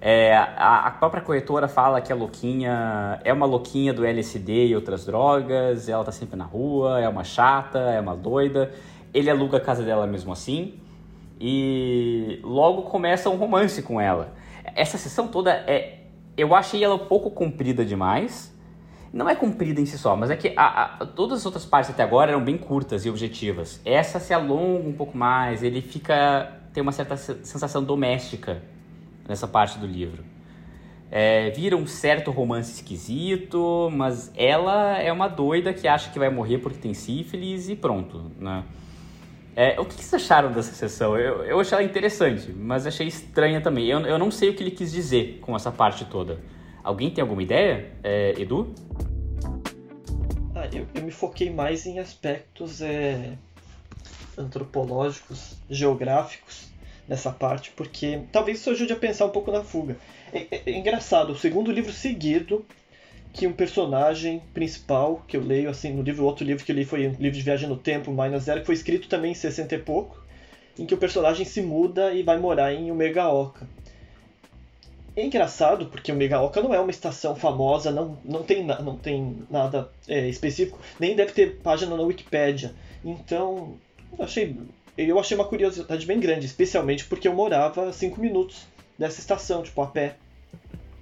[0.00, 4.76] É, a, a, própria corretora fala que a louquinha é uma louquinha do LSD e
[4.76, 8.72] outras drogas, ela tá sempre na rua, é uma chata, é uma doida.
[9.12, 10.78] Ele aluga a casa dela mesmo assim
[11.40, 14.34] e logo começa um romance com ela.
[14.74, 15.94] Essa sessão toda é.
[16.36, 18.54] Eu achei ela um pouco comprida demais,
[19.12, 21.90] não é comprida em si só, mas é que a, a, todas as outras partes
[21.90, 23.80] até agora eram bem curtas e objetivas.
[23.84, 26.60] Essa se alonga um pouco mais, ele fica.
[26.72, 28.62] tem uma certa sensação doméstica
[29.26, 30.24] nessa parte do livro.
[31.10, 36.28] é, vira um certo romance esquisito, mas ela é uma doida que acha que vai
[36.28, 38.64] morrer porque tem sífilis e pronto, né?
[39.56, 41.16] É, o que vocês acharam dessa sessão?
[41.16, 43.86] Eu, eu achei ela interessante, mas achei estranha também.
[43.86, 46.38] Eu, eu não sei o que ele quis dizer com essa parte toda.
[46.88, 47.92] Alguém tem alguma ideia?
[48.02, 48.72] É, Edu?
[50.54, 53.34] Ah, eu, eu, me foquei mais em aspectos é,
[54.38, 56.70] antropológicos, geográficos
[57.06, 59.98] nessa parte, porque talvez isso ajude a pensar um pouco na fuga.
[60.32, 62.64] É, é, é, engraçado, o segundo livro seguido
[63.34, 66.86] que um personagem principal que eu leio, assim, no livro, outro livro que eu li
[66.86, 69.74] foi um livro de Viagem no Tempo, Minus Zero, que foi escrito também em 60
[69.74, 70.24] e pouco,
[70.78, 73.68] em que o personagem se muda e vai morar em Omegaoka.
[75.18, 79.90] É engraçado porque Omegaoka não é uma estação famosa, não, não, tem, não tem nada
[80.06, 82.72] é, específico, nem deve ter página na Wikipedia.
[83.04, 83.76] Então,
[84.16, 84.56] eu achei,
[84.96, 88.64] eu achei uma curiosidade bem grande, especialmente porque eu morava 5 minutos
[88.96, 90.14] dessa estação, tipo, a pé.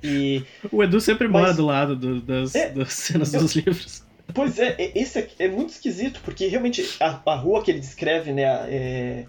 [0.03, 0.43] E...
[0.73, 1.43] O Edu sempre Mas...
[1.43, 3.41] mora do lado do, das, é, das, cenas eu...
[3.41, 4.03] dos livros.
[4.33, 8.33] Pois é, esse é, é, muito esquisito, porque realmente a, a rua que ele descreve,
[8.33, 9.27] né, é,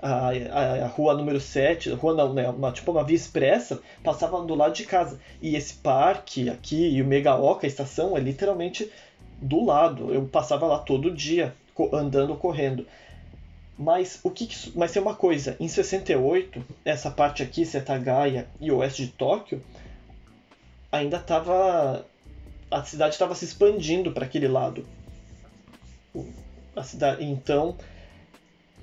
[0.00, 3.80] a, a, a, rua número 7, a rua não, né, uma, tipo uma via expressa,
[4.02, 5.20] passava do lado de casa.
[5.40, 8.90] E esse parque aqui e o Megaoka, a estação, é literalmente
[9.40, 10.12] do lado.
[10.12, 11.54] Eu passava lá todo dia,
[11.92, 12.86] andando, correndo.
[13.78, 18.70] Mas o que, que mas tem uma coisa, em 68, essa parte aqui, Setagaya e
[18.70, 19.62] oeste de Tóquio,
[20.92, 22.04] ainda estava
[22.70, 24.86] a cidade estava se expandindo para aquele lado.
[26.76, 27.76] A cidade, então,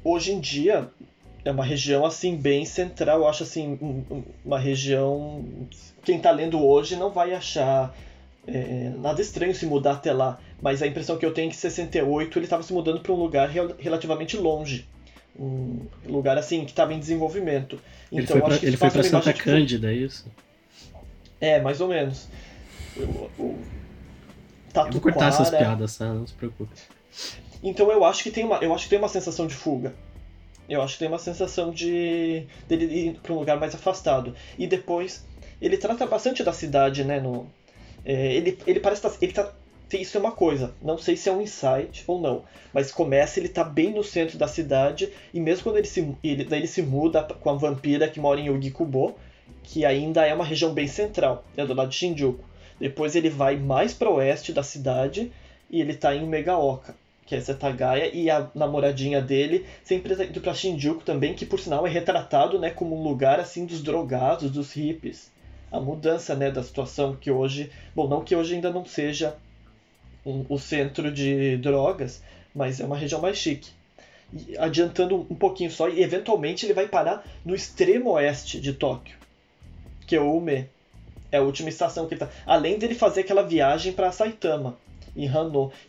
[0.04, 0.90] hoje em dia
[1.48, 4.06] é uma região assim bem central, eu acho assim
[4.44, 5.46] uma região
[6.04, 7.96] quem está lendo hoje não vai achar
[8.46, 11.58] é, nada estranho se mudar até lá, mas a impressão que eu tenho é que
[11.58, 14.88] em 68 ele estava se mudando para um lugar relativamente longe.
[15.40, 17.80] Um lugar assim que estava em desenvolvimento.
[18.12, 20.26] Ele então, foi para ele foi para Santa Cândida, é isso?
[21.40, 22.28] É, mais ou menos.
[22.98, 23.60] O, o
[24.86, 26.14] eu vou cortar essas piadas, tá?
[26.14, 26.74] Não se preocupe.
[27.64, 29.94] Então eu acho que tem uma, eu acho que tem uma sensação de fuga.
[30.70, 34.36] Eu acho que tem uma sensação de dele ir para um lugar mais afastado.
[34.58, 35.26] E depois
[35.62, 37.20] ele trata bastante da cidade, né?
[37.20, 37.50] No,
[38.06, 39.02] é, ele, ele parece.
[39.02, 39.54] Tá, ele tá,
[39.94, 43.48] isso é uma coisa, não sei se é um insight ou não, mas começa ele
[43.48, 46.82] tá bem no centro da cidade e mesmo quando ele se, ele, daí ele se
[46.82, 49.18] muda com a vampira que mora em Ogikubo,
[49.64, 52.44] que ainda é uma região bem central, é do lado de Shinjuku.
[52.80, 55.32] Depois ele vai mais para oeste da cidade
[55.70, 56.96] e ele tá em Megaoka,
[57.28, 61.86] que é Setagaya, e a namoradinha dele sempre indo para Shinjuku também, que por sinal
[61.86, 65.30] é retratado né, como um lugar assim dos drogados, dos hippies
[65.72, 69.36] a mudança né, da situação que hoje, bom, não que hoje ainda não seja
[70.26, 72.22] um, o centro de drogas,
[72.56, 73.72] mas é uma região mais chique.
[74.34, 79.18] E, adiantando um pouquinho só, e eventualmente ele vai parar no extremo oeste de Tóquio,
[80.06, 80.70] que é o Ume.
[81.30, 82.30] É a última estação que ele tá.
[82.46, 84.78] Além dele fazer aquela viagem para Saitama,
[85.18, 85.30] em.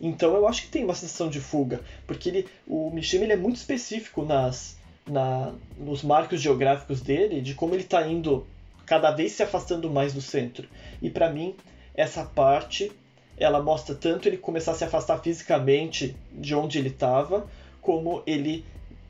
[0.00, 3.36] Então eu acho que tem uma sensação de fuga, porque ele, o Mishima ele é
[3.36, 8.46] muito específico nas, na, nos marcos geográficos dele, de como ele está indo
[8.86, 10.68] cada vez se afastando mais do centro.
[11.02, 11.54] E para mim,
[11.94, 12.90] essa parte
[13.36, 17.46] ela mostra tanto ele começar a se afastar fisicamente de onde ele estava,
[17.80, 18.64] como ele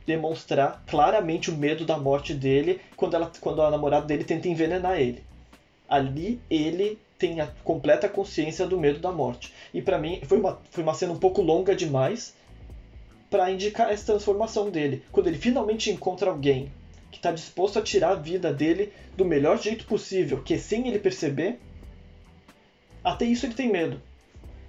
[0.07, 4.98] demonstrar claramente o medo da morte dele quando, ela, quando a namorada dele tenta envenenar
[4.98, 5.22] ele.
[5.88, 9.52] Ali ele tem a completa consciência do medo da morte.
[9.74, 12.35] E para mim foi uma, foi uma cena um pouco longa demais
[13.28, 15.02] para indicar essa transformação dele.
[15.12, 16.72] Quando ele finalmente encontra alguém
[17.11, 20.87] que está disposto a tirar a vida dele do melhor jeito possível, que é sem
[20.88, 21.59] ele perceber,
[23.02, 24.00] até isso ele tem medo.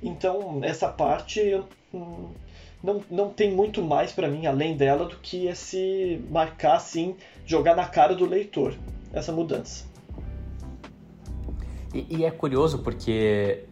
[0.01, 1.61] Então, essa parte
[1.93, 2.29] hum,
[2.81, 7.75] não, não tem muito mais para mim além dela do que esse marcar assim, jogar
[7.75, 8.75] na cara do leitor
[9.13, 9.88] essa mudança.
[11.93, 13.65] E, e é curioso porque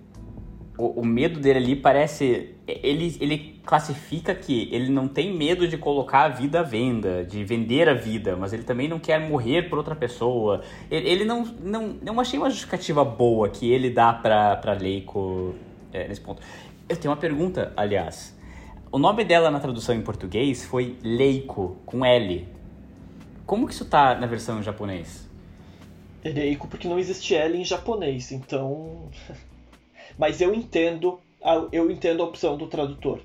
[0.78, 2.56] o, o, medo dele ali parece.
[2.68, 7.44] Ele, ele classifica que ele não tem medo de colocar a vida à venda, de
[7.44, 10.62] vender a vida, mas ele também não quer morrer por outra pessoa.
[10.90, 11.96] Ele, ele não, não.
[12.02, 15.56] Não achei uma justificativa boa que ele dá pra, pra Leiko
[15.92, 16.42] é, nesse ponto.
[16.88, 18.36] Eu tenho uma pergunta, aliás.
[18.90, 22.48] O nome dela na tradução em português foi Leiko, com L.
[23.46, 25.27] Como que isso tá na versão em japonês?
[26.30, 29.10] Leiko porque não existe L em japonês, então.
[30.18, 33.20] Mas eu entendo, a, eu entendo a opção do tradutor.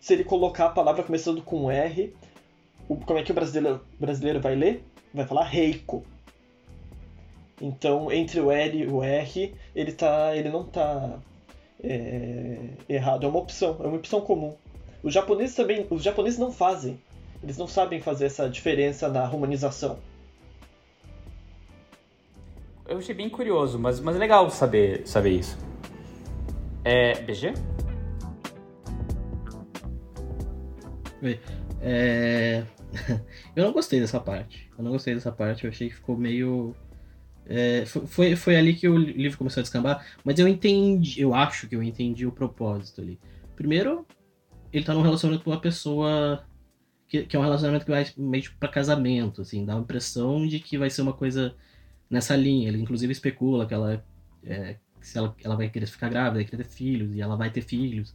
[0.00, 2.14] Se ele colocar a palavra começando com R,
[3.06, 4.84] como é que o brasileiro, brasileiro vai ler?
[5.12, 6.04] Vai falar Reiko.
[7.60, 11.18] Então, entre o L e o R, ele, tá, ele não está
[11.82, 12.58] é,
[12.88, 13.26] errado.
[13.26, 14.54] É uma opção, é uma opção comum.
[15.02, 17.00] Os japoneses também, os japoneses não fazem.
[17.42, 19.98] Eles não sabem fazer essa diferença na romanização.
[22.88, 25.58] Eu achei bem curioso, mas, mas é legal saber, saber isso.
[26.82, 27.52] É, BG?
[31.80, 32.64] É...
[33.54, 34.70] eu não gostei dessa parte.
[34.76, 35.64] Eu não gostei dessa parte.
[35.64, 36.74] Eu achei que ficou meio.
[37.44, 41.66] É, foi, foi ali que o livro começou a descambar, mas eu entendi, eu acho
[41.66, 43.18] que eu entendi o propósito ali.
[43.56, 44.06] Primeiro,
[44.70, 46.44] ele tá num relacionamento com uma pessoa
[47.08, 50.60] que, que é um relacionamento que vai meio para casamento, assim, dá a impressão de
[50.60, 51.56] que vai ser uma coisa
[52.10, 52.68] nessa linha.
[52.68, 54.04] Ele inclusive especula que ela,
[54.44, 57.62] é, se ela, ela vai querer ficar grávida, querer ter filhos, e ela vai ter
[57.62, 58.14] filhos.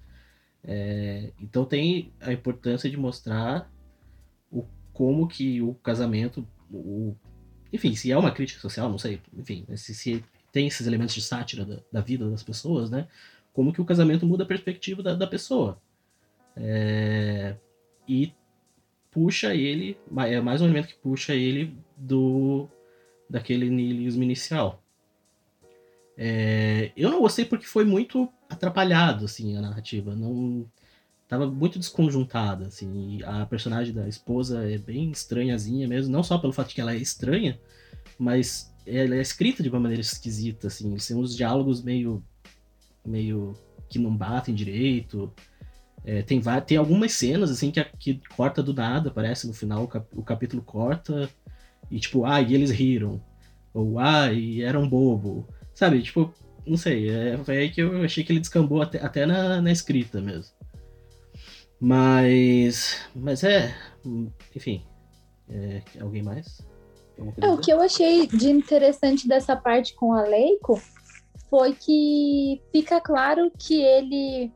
[0.64, 3.70] É, então tem a importância de mostrar
[4.52, 7.16] o, como que o casamento, o,
[7.72, 11.22] enfim, se é uma crítica social, não sei, enfim, se, se tem esses elementos de
[11.22, 13.08] sátira da, da, vida das pessoas, né?
[13.52, 15.82] Como que o casamento muda a perspectiva da, da pessoa.
[16.56, 17.56] É,
[18.08, 18.32] e
[19.12, 22.70] puxa ele, é mais um elemento que puxa ele do
[23.30, 24.84] daquele niilismo inicial.
[26.18, 30.16] É, eu não gostei porque foi muito atrapalhado, assim, a narrativa.
[30.16, 30.66] Não
[31.28, 33.20] tava muito desconjuntada, assim.
[33.24, 36.94] a personagem da esposa é bem estranhazinha mesmo, não só pelo fato de que ela
[36.94, 37.60] é estranha,
[38.20, 40.98] mas ela é escrita de uma maneira esquisita, assim.
[41.00, 42.24] São uns diálogos meio
[43.06, 43.56] meio
[43.90, 45.34] que não batem direito.
[46.06, 49.88] É, tem, tem algumas cenas assim que, que corta do nada, parece no final o,
[49.88, 51.30] cap, o capítulo corta
[51.94, 53.22] e tipo, ah, e eles riram.
[53.72, 55.48] Ou ah, e era um bobo.
[55.76, 56.34] Sabe, tipo,
[56.66, 59.72] não sei, é, foi aí que eu achei que ele descambou até, até na, na
[59.72, 60.52] escrita mesmo.
[61.80, 63.00] Mas.
[63.16, 63.76] Mas é.
[64.56, 64.84] Enfim.
[65.48, 66.66] É, alguém mais?
[67.40, 70.82] É, o que eu achei de interessante dessa parte com a Leiko
[71.48, 74.52] foi que fica claro que ele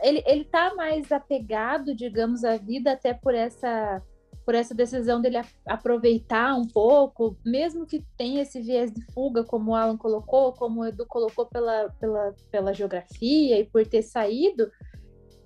[0.00, 4.00] ele, ele tá mais apegado, digamos, à vida até por essa
[4.46, 9.72] por essa decisão dele aproveitar um pouco, mesmo que tenha esse viés de fuga, como
[9.72, 14.70] o Alan colocou, como o Edu colocou pela, pela, pela geografia e por ter saído,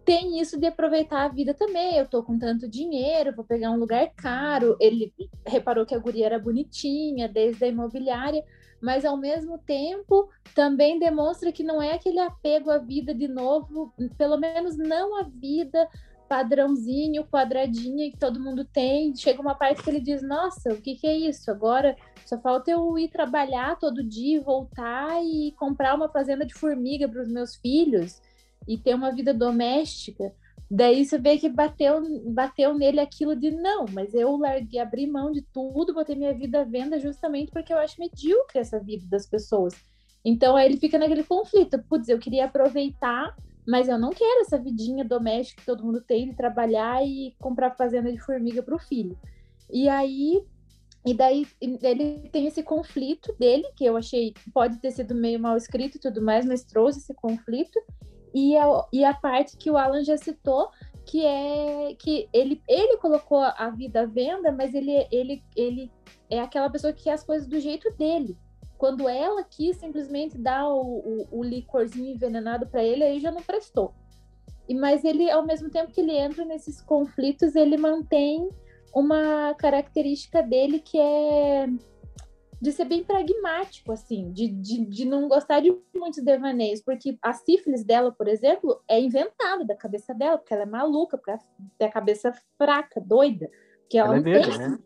[0.04, 1.96] tem isso de aproveitar a vida também.
[1.96, 4.76] Eu tô com tanto dinheiro, vou pegar um lugar caro.
[4.78, 5.14] Ele
[5.46, 8.44] reparou que a guria era bonitinha, desde a imobiliária
[8.80, 13.92] mas ao mesmo tempo também demonstra que não é aquele apego à vida de novo,
[14.16, 15.86] pelo menos não a vida
[16.30, 19.16] padrãozinho, quadradinha que todo mundo tem.
[19.16, 21.50] Chega uma parte que ele diz: Nossa, o que, que é isso?
[21.50, 27.08] Agora só falta eu ir trabalhar todo dia, voltar e comprar uma fazenda de formiga
[27.08, 28.22] para os meus filhos
[28.68, 30.32] e ter uma vida doméstica.
[30.70, 32.00] Daí você vê que bateu,
[32.32, 36.60] bateu nele aquilo de não, mas eu larguei, abri mão de tudo, botei minha vida
[36.60, 39.74] à venda justamente porque eu acho medíocre essa vida das pessoas.
[40.24, 41.82] Então aí ele fica naquele conflito.
[41.88, 43.34] Putz, eu queria aproveitar,
[43.70, 47.76] mas eu não quero essa vidinha doméstica que todo mundo tem de trabalhar e comprar
[47.76, 49.16] fazenda de formiga para o filho.
[49.72, 50.44] E aí
[51.06, 55.56] e daí ele tem esse conflito dele, que eu achei pode ter sido meio mal
[55.56, 57.80] escrito e tudo mais, mas trouxe esse conflito
[58.34, 60.68] e a, e a parte que o Alan já citou,
[61.06, 65.92] que é que ele, ele colocou a vida à venda, mas ele, ele, ele
[66.28, 68.36] é aquela pessoa que quer as coisas do jeito dele.
[68.80, 73.42] Quando ela quis simplesmente dar o, o, o licorzinho envenenado para ele, aí já não
[73.42, 73.92] prestou.
[74.66, 78.48] E mas ele, ao mesmo tempo que ele entra nesses conflitos, ele mantém
[78.94, 81.68] uma característica dele que é
[82.58, 87.34] de ser bem pragmático, assim, de, de, de não gostar de muitos devaneios, porque a
[87.34, 91.40] sífilis dela, por exemplo, é inventada da cabeça dela, porque ela é maluca, porque ela
[91.78, 93.50] tem a cabeça fraca, doida,
[93.90, 94.78] que ela, ela é não é tem né?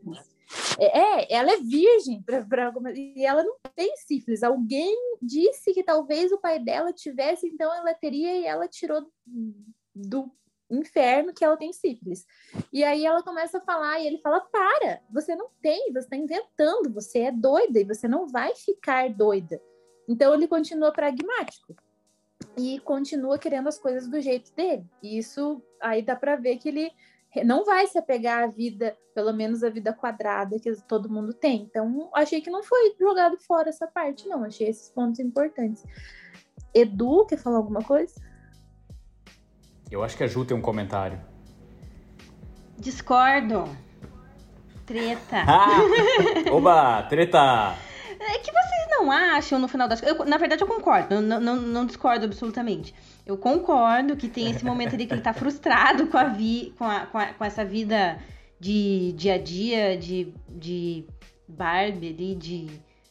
[0.79, 4.43] É, é, ela é virgem pra, pra, e ela não tem sífilis.
[4.43, 9.11] Alguém disse que talvez o pai dela tivesse, então ela teria e ela tirou
[9.95, 10.31] do
[10.71, 12.27] inferno que ela tem sífilis.
[12.73, 16.17] E aí ela começa a falar e ele fala: "Para, você não tem, você está
[16.17, 19.61] inventando, você é doida e você não vai ficar doida".
[20.09, 21.75] Então ele continua pragmático
[22.57, 24.85] e continua querendo as coisas do jeito dele.
[25.03, 26.93] E isso aí dá para ver que ele
[27.43, 31.63] não vai se apegar à vida, pelo menos a vida quadrada que todo mundo tem.
[31.63, 34.45] Então, achei que não foi jogado fora essa parte, não.
[34.45, 35.83] Achei esses pontos importantes.
[36.73, 38.15] Edu, quer falar alguma coisa?
[39.91, 41.21] Eu acho que a Ju tem um comentário.
[42.79, 43.65] Discordo.
[44.87, 45.45] Treta.
[45.47, 45.81] Ah,
[46.53, 47.75] oba, treta.
[48.21, 50.27] É que vocês não acham, no final das contas.
[50.27, 51.21] Na verdade, eu concordo.
[51.21, 52.95] Não, não, não, discordo absolutamente.
[53.27, 56.85] Eu concordo que tem esse momento ali que ele tá frustrado com a, vi, com,
[56.85, 58.19] a, com, a, com essa vida
[58.61, 61.07] de dia a dia, de, de
[61.49, 62.67] Barbie ali, de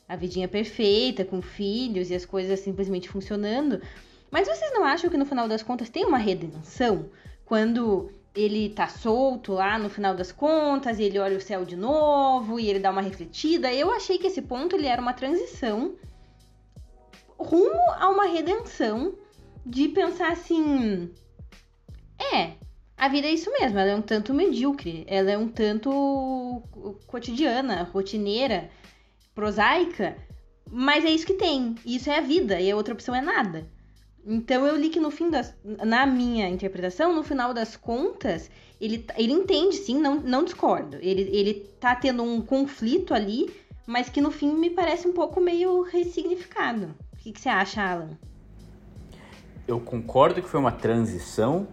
[0.08, 3.82] a vidinha perfeita, com filhos e as coisas simplesmente funcionando.
[4.30, 7.10] Mas vocês não acham que no final das contas tem uma redenção?
[7.46, 11.76] Quando ele tá solto lá no final das contas, e ele olha o céu de
[11.76, 13.72] novo e ele dá uma refletida.
[13.74, 15.96] Eu achei que esse ponto ele era uma transição
[17.38, 19.16] rumo a uma redenção
[19.66, 21.12] de pensar assim.
[22.34, 22.54] É,
[22.98, 26.62] a vida é isso mesmo, ela é um tanto medíocre, ela é um tanto
[27.08, 28.70] cotidiana, rotineira,
[29.36, 30.16] prosaica,
[30.72, 33.70] mas é isso que tem, isso é a vida, e a outra opção é nada.
[34.26, 35.54] Então eu li que no fim das.
[35.64, 38.50] Na minha interpretação, no final das contas,
[38.80, 40.98] ele, ele entende, sim, não, não discordo.
[41.02, 43.54] Ele, ele tá tendo um conflito ali,
[43.86, 46.96] mas que no fim me parece um pouco meio ressignificado.
[47.12, 48.18] O que, que você acha, Alan?
[49.66, 51.68] Eu concordo que foi uma transição,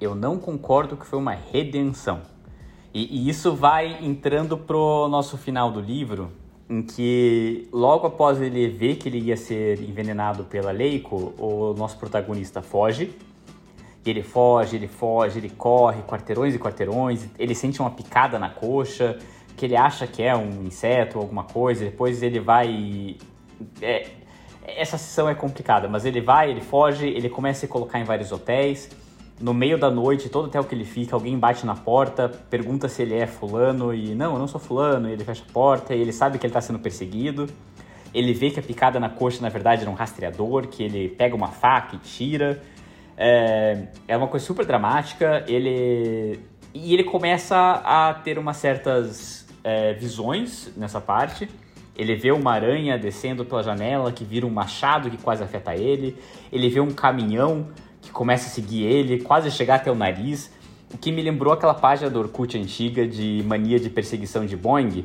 [0.00, 2.20] eu não concordo que foi uma redenção.
[2.94, 6.30] E, e isso vai entrando pro nosso final do livro,
[6.70, 11.98] em que logo após ele ver que ele ia ser envenenado pela Leiko, o nosso
[11.98, 13.12] protagonista foge.
[14.04, 18.50] E ele foge, ele foge, ele corre quarteirões e quarteirões, ele sente uma picada na
[18.50, 19.18] coxa,
[19.56, 23.16] que ele acha que é um inseto ou alguma coisa, depois ele vai.
[23.80, 24.06] É,
[24.66, 28.04] essa sessão é complicada, mas ele vai, ele foge, ele começa a se colocar em
[28.04, 28.90] vários hotéis.
[29.40, 33.02] No meio da noite, todo hotel que ele fica, alguém bate na porta, pergunta se
[33.02, 36.00] ele é fulano e não, eu não sou fulano, e ele fecha a porta e
[36.00, 37.48] ele sabe que ele está sendo perseguido.
[38.14, 41.34] Ele vê que a picada na coxa, na verdade, era um rastreador, que ele pega
[41.34, 42.62] uma faca e tira.
[43.16, 45.44] É, é uma coisa super dramática.
[45.48, 46.38] Ele
[46.74, 51.48] e ele começa a ter umas certas é, visões nessa parte.
[51.96, 56.16] Ele vê uma aranha descendo pela janela que vira um machado que quase afeta ele.
[56.50, 57.68] Ele vê um caminhão
[58.00, 60.50] que começa a seguir ele, quase chegar até o nariz.
[60.92, 65.04] O que me lembrou aquela página do Orkut antiga de mania de perseguição de Boeing,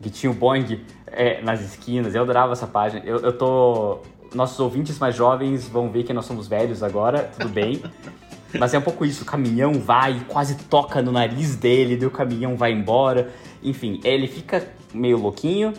[0.00, 2.14] que tinha o Boeing é, nas esquinas.
[2.14, 3.02] Eu adorava essa página.
[3.04, 3.98] Eu, eu tô.
[4.34, 7.82] Nossos ouvintes mais jovens vão ver que nós somos velhos agora, tudo bem.
[8.58, 12.10] Mas é um pouco isso, o caminhão vai, quase toca no nariz dele, daí o
[12.10, 13.30] caminhão vai embora.
[13.62, 15.74] Enfim, ele fica meio louquinho,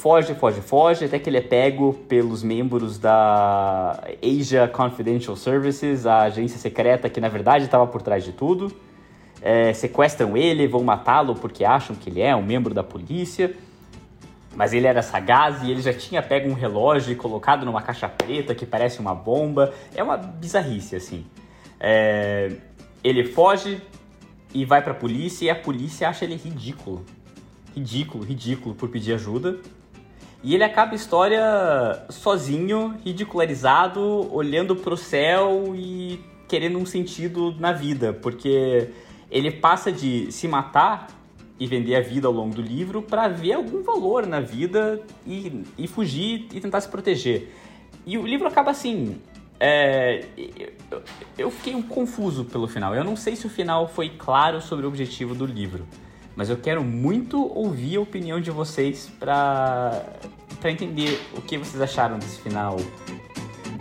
[0.00, 6.22] foge, foge, foge, até que ele é pego pelos membros da Asia Confidential Services, a
[6.22, 8.72] agência secreta que na verdade estava por trás de tudo.
[9.42, 13.54] É, sequestram ele, vão matá-lo porque acham que ele é um membro da polícia.
[14.56, 18.08] Mas ele era sagaz e ele já tinha pego um relógio e colocado numa caixa
[18.08, 19.72] preta que parece uma bomba.
[19.94, 21.24] É uma bizarrice, assim.
[21.78, 22.56] É,
[23.04, 23.80] ele foge
[24.52, 27.04] e vai pra polícia e a polícia acha ele ridículo.
[27.74, 29.58] Ridículo, ridículo por pedir ajuda.
[30.42, 31.42] E ele acaba a história
[32.08, 36.18] sozinho, ridicularizado, olhando pro céu e
[36.48, 38.88] querendo um sentido na vida, porque
[39.30, 41.08] ele passa de se matar
[41.58, 45.62] e vender a vida ao longo do livro para ver algum valor na vida e,
[45.76, 47.52] e fugir e tentar se proteger.
[48.06, 49.20] E o livro acaba assim.
[49.60, 50.24] É,
[51.36, 52.94] eu fiquei confuso pelo final.
[52.94, 55.86] Eu não sei se o final foi claro sobre o objetivo do livro,
[56.40, 60.02] mas eu quero muito ouvir a opinião de vocês para
[60.58, 62.78] para entender o que vocês acharam desse final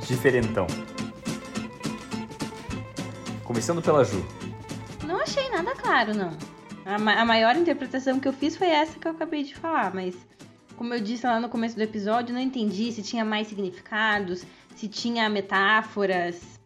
[0.05, 0.67] diferentão.
[3.45, 4.25] Começando pela Ju.
[5.05, 6.37] Não achei nada claro, não.
[6.85, 9.95] A, ma a maior interpretação que eu fiz foi essa que eu acabei de falar,
[9.95, 10.13] mas
[10.75, 14.43] como eu disse lá no começo do episódio, não entendi se tinha mais significados,
[14.75, 16.58] se tinha metáforas.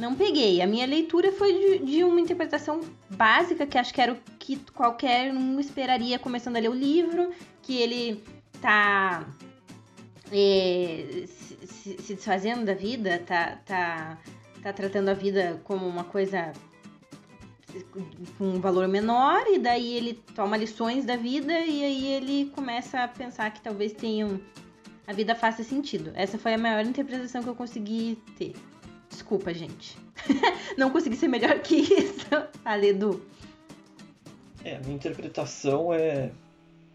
[0.00, 0.62] Não peguei.
[0.62, 2.80] A minha leitura foi de, de, uma interpretação
[3.10, 7.30] básica, que acho que era o que qualquer um esperaria começando a ler o livro,
[7.62, 8.24] que ele
[8.62, 9.26] tá
[10.32, 14.18] é, se, se, desfazendo da vida, tá, tá,
[14.62, 16.52] tá tratando a vida como uma coisa
[18.38, 23.04] com um valor menor, e daí ele toma lições da vida e aí ele começa
[23.04, 24.40] a pensar que talvez tenham
[25.06, 26.10] a vida faça sentido.
[26.14, 28.54] Essa foi a maior interpretação que eu consegui ter.
[29.20, 29.98] Desculpa, gente.
[30.78, 32.26] Não consegui ser melhor que isso.
[32.64, 33.22] Fala, Edu.
[34.64, 36.30] É, a minha interpretação é.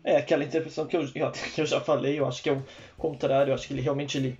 [0.03, 2.63] É aquela interpretação que eu, que eu já falei, eu acho que é o
[2.97, 4.37] contrário, eu acho que ele realmente ele,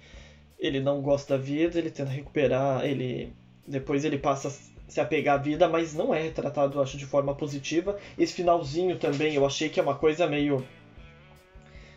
[0.60, 3.32] ele não gosta da vida, ele tenta recuperar, ele.
[3.68, 4.52] Depois ele passa a
[4.88, 8.00] se apegar à vida, mas não é retratado, eu acho, de forma positiva.
[8.18, 10.66] Esse finalzinho também, eu achei que é uma coisa meio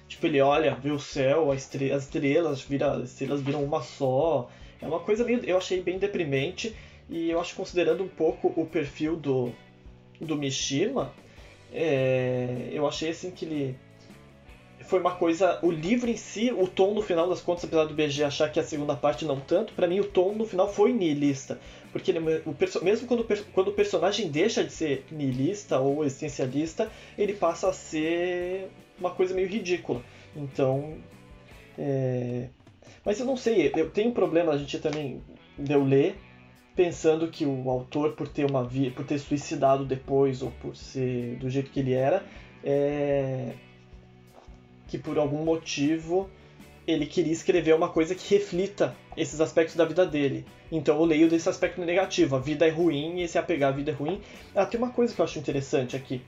[0.07, 4.51] Tipo, ele olha, vê o céu, as estrelas, vira, as estrelas viram uma só.
[4.81, 5.45] É uma coisa meio.
[5.45, 6.75] Eu achei bem deprimente.
[7.11, 9.51] E eu acho considerando um pouco o perfil do,
[10.21, 11.13] do Mishima,
[11.73, 13.77] é, eu achei assim que ele.
[14.81, 15.59] Foi uma coisa.
[15.63, 18.61] O livro em si, o tom no final das contas, apesar do BG achar que
[18.61, 21.59] a segunda parte não tanto, para mim o tom no final foi nihilista.
[21.93, 27.35] Porque ele, o, mesmo quando, quando o personagem deixa de ser nihilista ou existencialista, ele
[27.35, 28.69] passa a ser
[28.99, 30.03] uma coisa meio ridícula.
[30.37, 30.99] Então.
[31.79, 32.49] É...
[33.09, 35.23] Mas eu não sei, eu tenho um problema, a gente também
[35.57, 36.15] deu ler,
[36.77, 41.37] pensando que o autor, por ter uma vida, por ter suicidado depois, ou por ser
[41.37, 42.23] do jeito que ele era,
[42.63, 43.55] é...
[44.89, 46.29] que por algum motivo
[46.87, 50.45] ele queria escrever uma coisa que reflita esses aspectos da vida dele.
[50.71, 52.37] Então eu leio desse aspecto negativo.
[52.37, 54.21] A vida é ruim e se apegar à vida é ruim.
[54.55, 56.21] Ah, tem uma coisa que eu acho interessante aqui.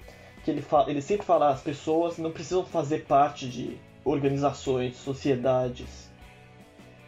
[0.42, 6.09] Que ele, fala, ele sempre fala as pessoas não precisam fazer parte de organizações, sociedades.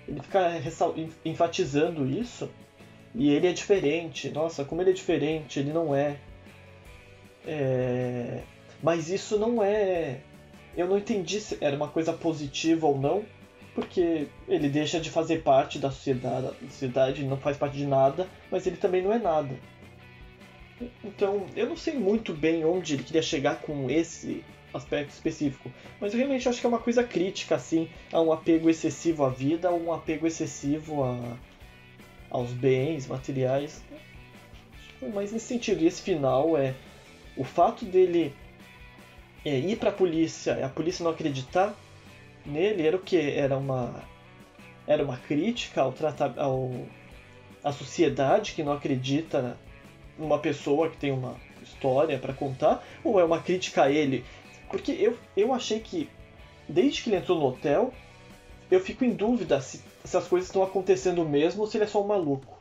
[0.07, 0.61] Ele fica
[1.24, 2.50] enfatizando isso.
[3.14, 4.30] E ele é diferente.
[4.30, 6.16] Nossa, como ele é diferente, ele não é.
[7.46, 8.42] é...
[8.82, 10.20] Mas isso não é.
[10.76, 13.24] Eu não entendi se era uma coisa positiva ou não,
[13.74, 18.26] porque ele deixa de fazer parte da sociedade, a sociedade não faz parte de nada,
[18.50, 19.55] mas ele também não é nada.
[21.05, 24.42] Então, eu não sei muito bem onde ele queria chegar com esse
[24.75, 25.70] aspecto específico,
[26.01, 29.29] mas eu realmente acho que é uma coisa crítica, assim, a um apego excessivo à
[29.29, 31.37] vida, ou um apego excessivo a,
[32.31, 33.83] aos bens materiais.
[35.12, 36.75] Mas nesse sentido, e esse final é
[37.37, 38.33] o fato dele
[39.45, 41.75] é, ir para a polícia, a polícia não acreditar
[42.45, 43.16] nele era o que?
[43.16, 44.05] Era uma
[44.87, 46.73] era uma crítica ao tratar ao
[47.62, 49.57] a sociedade que não acredita
[50.18, 54.25] numa pessoa que tem uma história para contar ou é uma crítica a ele?
[54.73, 56.09] Porque eu, eu achei que
[56.66, 57.93] desde que ele entrou no hotel,
[58.70, 61.87] eu fico em dúvida se, se as coisas estão acontecendo mesmo ou se ele é
[61.87, 62.59] só um maluco.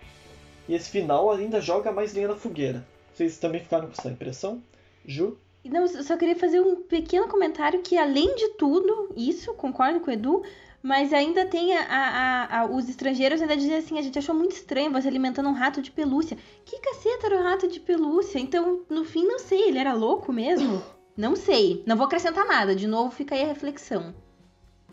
[0.67, 2.85] E esse final ainda joga mais linha na fogueira.
[3.13, 4.61] Vocês também ficaram com essa impressão?
[5.05, 5.37] Ju?
[5.63, 10.09] Não, eu só queria fazer um pequeno comentário que, além de tudo, isso, concordo com
[10.09, 10.43] o Edu,
[10.81, 14.53] mas ainda tem a, a, a, os estrangeiros ainda dizem assim, a gente achou muito
[14.53, 16.37] estranho você alimentando um rato de pelúcia.
[16.65, 18.39] Que caceta era o rato de pelúcia?
[18.39, 20.81] Então, no fim, não sei, ele era louco mesmo?
[21.17, 24.13] Não sei, não vou acrescentar nada, de novo fica aí a reflexão.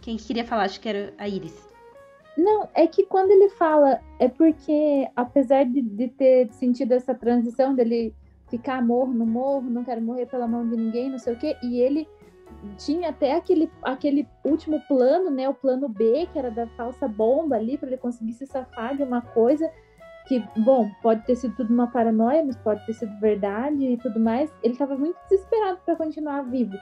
[0.01, 1.69] Quem queria falar, acho que era a Iris.
[2.37, 7.75] Não, é que quando ele fala, é porque, apesar de, de ter sentido essa transição
[7.75, 8.15] dele
[8.49, 11.57] ficar morro no morro, não quero morrer pela mão de ninguém, não sei o quê.
[11.63, 12.09] E ele
[12.77, 15.49] tinha até aquele, aquele último plano, né?
[15.49, 19.03] O plano B, que era da falsa bomba ali, para ele conseguir se safar de
[19.03, 19.71] uma coisa
[20.29, 24.21] que, bom, pode ter sido tudo uma paranoia, mas pode ter sido verdade e tudo
[24.21, 24.53] mais.
[24.63, 26.77] Ele estava muito desesperado para continuar vivo.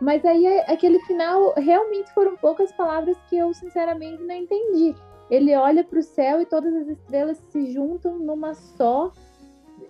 [0.00, 4.94] Mas aí, aquele final, realmente foram poucas palavras que eu, sinceramente, não entendi.
[5.30, 9.12] Ele olha para o céu e todas as estrelas se juntam numa só.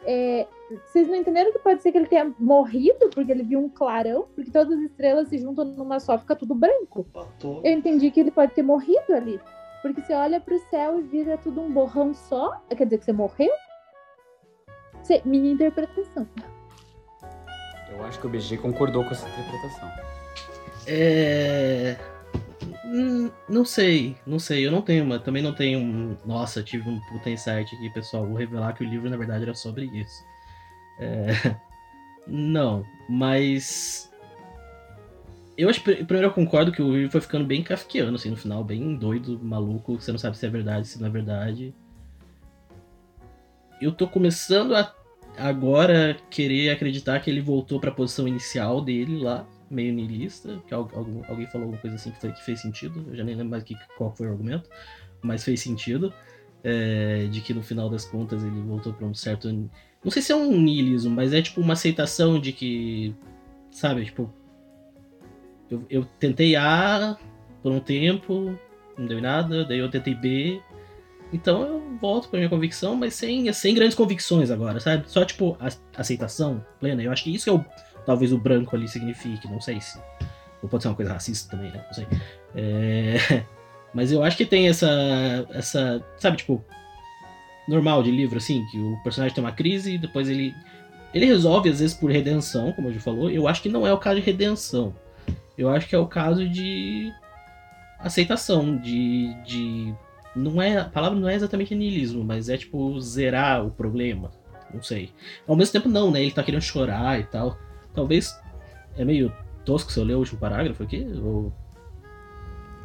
[0.04, 0.46] É,
[0.86, 4.26] vocês não entenderam que pode ser que ele tenha morrido porque ele viu um clarão?
[4.34, 7.06] Porque todas as estrelas se juntam numa só, fica tudo branco.
[7.64, 9.40] Eu entendi que ele pode ter morrido ali.
[9.82, 12.62] Porque você olha pro céu e vira tudo um borrão só.
[12.68, 13.50] Quer dizer que você morreu?
[15.02, 16.26] Você, minha interpretação.
[17.90, 19.90] Eu acho que o BG concordou com essa interpretação.
[20.86, 21.96] É.
[22.84, 24.66] Hum, não sei, não sei.
[24.66, 26.16] Eu não tenho, mas também não tenho.
[26.24, 28.24] Nossa, tive um puta insight aqui, pessoal.
[28.24, 30.24] Vou revelar que o livro, na verdade, era sobre isso.
[31.00, 31.56] É...
[32.26, 34.11] Não, mas.
[35.56, 38.64] Eu acho primeiro eu concordo que o livro foi ficando bem kafkiano, assim, no final,
[38.64, 41.74] bem doido, maluco, você não sabe se é verdade, se não é verdade.
[43.80, 44.94] Eu tô começando a
[45.36, 50.74] agora querer acreditar que ele voltou para a posição inicial dele lá, meio niilista, que
[50.74, 53.50] algum, alguém falou alguma coisa assim que, foi, que fez sentido, eu já nem lembro
[53.50, 54.68] mais que, qual foi o argumento,
[55.22, 56.12] mas fez sentido,
[56.62, 59.48] é, de que no final das contas ele voltou para um certo
[60.04, 63.14] não sei se é um niilismo, mas é tipo uma aceitação de que.
[63.70, 64.32] Sabe, tipo.
[65.72, 67.16] Eu, eu tentei A
[67.62, 68.58] por um tempo,
[68.98, 70.60] não deu nada, daí eu tentei B.
[71.32, 75.04] Então eu volto pra minha convicção, mas sem, sem grandes convicções agora, sabe?
[75.06, 75.56] Só tipo
[75.96, 77.02] aceitação plena.
[77.02, 77.64] Eu acho que isso é o.
[78.04, 79.98] Talvez o branco ali signifique, não sei se.
[80.62, 81.82] Ou pode ser uma coisa racista também, né?
[81.86, 82.06] Não sei.
[82.54, 83.44] É,
[83.94, 85.46] mas eu acho que tem essa.
[85.50, 86.04] essa.
[86.18, 86.62] Sabe, tipo,
[87.66, 90.54] normal de livro, assim, que o personagem tem uma crise e depois ele.
[91.14, 93.30] Ele resolve, às vezes, por redenção, como a gente falou.
[93.30, 94.94] Eu acho que não é o caso de redenção.
[95.56, 97.12] Eu acho que é o caso de
[97.98, 99.34] aceitação, de.
[99.44, 99.94] de
[100.34, 104.30] não é, a palavra não é exatamente niilismo, mas é tipo zerar o problema.
[104.72, 105.10] Não sei.
[105.46, 106.22] Ao mesmo tempo, não, né?
[106.22, 107.58] Ele tá querendo chorar e tal.
[107.94, 108.38] Talvez.
[108.96, 109.32] É meio
[109.64, 111.06] tosco se eu ler o último parágrafo aqui?
[111.22, 111.52] Ou...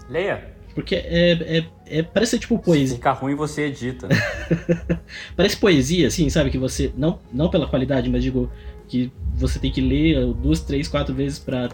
[0.09, 0.55] Leia.
[0.73, 2.89] Porque é, é, é, parece ser tipo poesia.
[2.89, 4.07] Se ficar ruim, você edita.
[5.35, 6.51] parece poesia, assim, sabe?
[6.51, 6.93] Que você.
[6.95, 8.51] Não, não pela qualidade, mas digo
[8.87, 11.69] que você tem que ler duas, três, quatro vezes para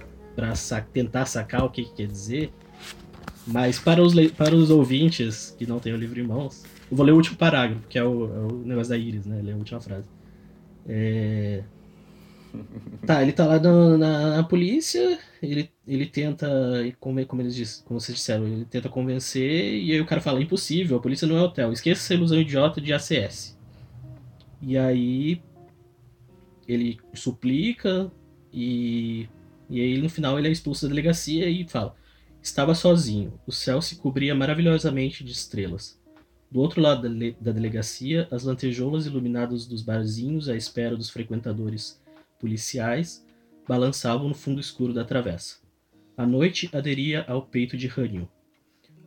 [0.56, 2.52] sa tentar sacar o que, que, quer dizer.
[3.46, 7.06] Mas para os, para os ouvintes que não têm o livro em mãos, eu vou
[7.06, 9.42] ler o último parágrafo, que é o, é o negócio da Iris, né?
[9.42, 10.08] Ler a última frase.
[10.88, 11.64] É...
[13.06, 16.48] Tá, ele tá lá na, na, na, polícia, ele, ele tenta,
[17.00, 20.40] como, como, eles diz, como vocês disseram, ele tenta convencer, e aí o cara fala,
[20.40, 23.58] impossível, a polícia não é hotel, esqueça essa ilusão idiota de ACS.
[24.62, 25.42] E aí
[26.68, 28.12] ele suplica,
[28.54, 29.28] e,
[29.74, 31.96] e aí no final ele é expulso da delegacia e fala,
[32.44, 33.40] Estava sozinho.
[33.48, 35.98] O céu se cobria maravilhosamente de estrelas.
[36.52, 37.10] Do outro lado
[37.40, 42.02] da delegacia, as lantejoulas iluminadas dos barzinhos à espera dos frequentadores
[42.38, 43.26] policiais
[43.66, 45.56] balançavam no fundo escuro da travessa.
[46.18, 48.30] A noite aderia ao peito de Rânio.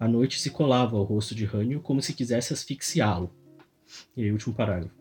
[0.00, 3.30] A noite se colava ao rosto de Rânio como se quisesse asfixiá-lo.
[4.16, 4.94] E aí, último parágrafo.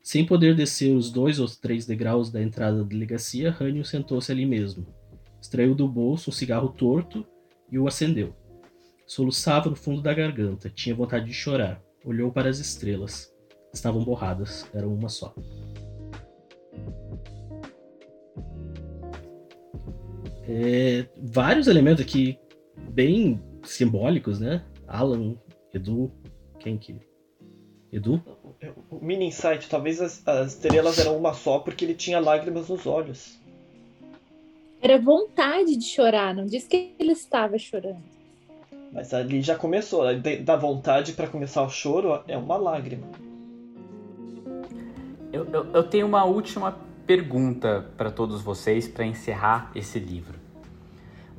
[0.00, 4.46] Sem poder descer os dois ou três degraus da entrada da delegacia, Rânio sentou-se ali
[4.46, 4.86] mesmo.
[5.40, 7.26] Extraiu do bolso um cigarro torto
[7.70, 8.34] e o acendeu.
[9.06, 11.82] Soluçava no fundo da garganta, tinha vontade de chorar.
[12.04, 13.32] Olhou para as estrelas.
[13.72, 15.34] Estavam borradas, eram uma só.
[20.48, 22.38] É, vários elementos aqui
[22.90, 24.64] bem simbólicos, né?
[24.86, 25.36] Alan,
[25.72, 26.12] Edu,
[26.58, 27.00] quem que?
[27.92, 28.22] Edu?
[28.90, 32.86] O mini insight, talvez as, as estrelas eram uma só porque ele tinha lágrimas nos
[32.86, 33.39] olhos.
[34.82, 38.02] Era vontade de chorar, não disse que ele estava chorando.
[38.92, 40.02] Mas ali já começou,
[40.42, 43.06] da vontade para começar o choro é uma lágrima.
[45.32, 46.76] Eu, eu, eu tenho uma última
[47.06, 50.38] pergunta para todos vocês para encerrar esse livro.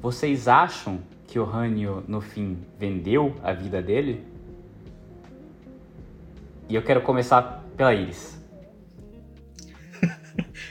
[0.02, 4.26] Vocês acham que o Rânio, no fim, vendeu a vida dele?
[6.68, 8.40] E eu quero começar pela Iris.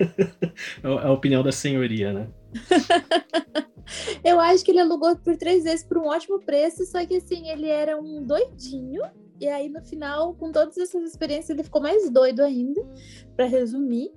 [0.82, 2.28] É a opinião da senhoria, né?
[4.24, 7.48] eu acho que ele alugou por três vezes por um ótimo preço, só que assim,
[7.48, 9.02] ele era um doidinho.
[9.40, 12.86] E aí, no final, com todas essas experiências, ele ficou mais doido ainda,
[13.34, 14.12] para resumir.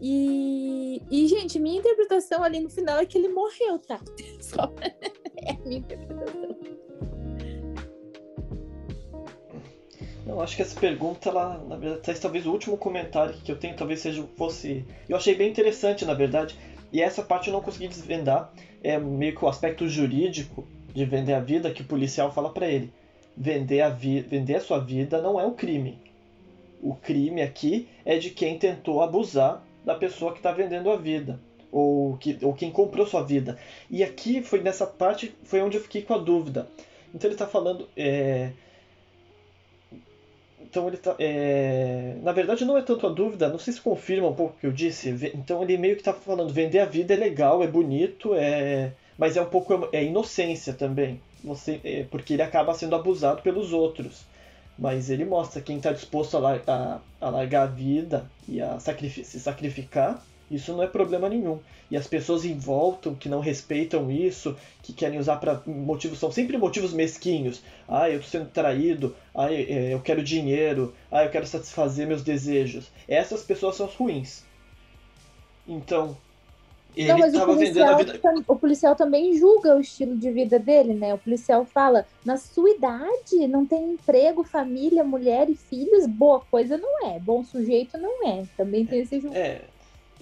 [0.00, 4.00] E, e, gente, minha interpretação ali no final é que ele morreu, tá?
[4.40, 4.72] Só
[5.36, 6.56] é a minha interpretação.
[10.26, 13.76] Não, acho que essa pergunta, ela, na verdade, talvez o último comentário que eu tenho,
[13.76, 14.84] talvez seja fosse.
[15.08, 16.56] Eu achei bem interessante, na verdade,
[16.92, 18.52] e essa parte eu não consegui desvendar.
[18.82, 22.68] É meio que o aspecto jurídico de vender a vida que o policial fala para
[22.68, 22.92] ele.
[23.36, 25.98] Vender a, vi vender a sua vida não é um crime.
[26.80, 31.40] O crime aqui é de quem tentou abusar da pessoa que está vendendo a vida.
[31.72, 33.58] Ou, que, ou quem comprou sua vida.
[33.90, 36.68] E aqui foi nessa parte foi onde eu fiquei com a dúvida.
[37.12, 37.88] Então ele está falando.
[37.96, 38.52] É,
[40.74, 41.14] então ele tá.
[41.20, 42.16] É...
[42.20, 44.66] Na verdade, não é tanto a dúvida, não sei se confirma um pouco o que
[44.66, 45.10] eu disse.
[45.32, 48.92] Então ele meio que está falando: vender a vida é legal, é bonito, é...
[49.16, 51.20] mas é um pouco é inocência também.
[51.44, 51.80] Você...
[51.84, 52.04] É...
[52.10, 54.24] porque ele acaba sendo abusado pelos outros.
[54.76, 56.62] Mas ele mostra quem está disposto a, lar...
[56.66, 56.98] a...
[57.20, 59.24] a, largar a vida e a sacrif...
[59.24, 60.20] se sacrificar
[60.54, 61.58] isso não é problema nenhum.
[61.90, 66.30] E as pessoas em volta que não respeitam isso, que querem usar para motivos, são
[66.30, 67.62] sempre motivos mesquinhos.
[67.88, 69.14] Ah, eu estou sendo traído.
[69.34, 70.94] Ah, eu quero dinheiro.
[71.10, 72.90] Ah, eu quero satisfazer meus desejos.
[73.06, 74.44] Essas pessoas são as ruins.
[75.66, 76.16] Então,
[76.96, 78.20] ele não, mas o policial, vida...
[78.46, 81.12] o policial também julga o estilo de vida dele, né?
[81.12, 86.78] O policial fala: na sua idade, não tem emprego, família, mulher e filhos, boa coisa
[86.78, 88.44] não é, bom sujeito não é.
[88.56, 89.44] Também tem esse julgamento.
[89.44, 89.62] É,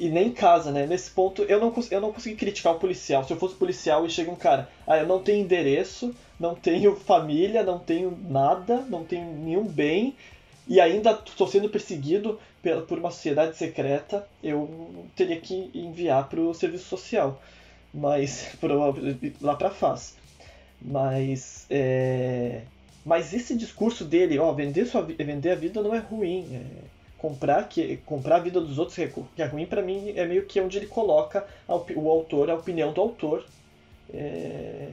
[0.03, 0.84] e nem casa, né?
[0.84, 3.22] Nesse ponto, eu não, eu não consegui criticar o policial.
[3.22, 6.96] Se eu fosse policial e chega um cara, ah, eu não tenho endereço, não tenho
[6.96, 10.16] família, não tenho nada, não tenho nenhum bem,
[10.66, 12.40] e ainda estou sendo perseguido
[12.88, 17.40] por uma sociedade secreta, eu teria que enviar para o serviço social,
[17.94, 18.92] mas pro,
[19.40, 20.16] lá para FAS.
[20.80, 22.62] Mas, é,
[23.07, 26.44] mas esse discurso dele, ó, vender, sua, vender a vida não é ruim.
[26.57, 28.97] É, comprar que comprar a vida dos outros
[29.37, 32.57] que é ruim para mim é meio que onde ele coloca a, o autor a
[32.57, 33.47] opinião do autor.
[34.12, 34.91] É,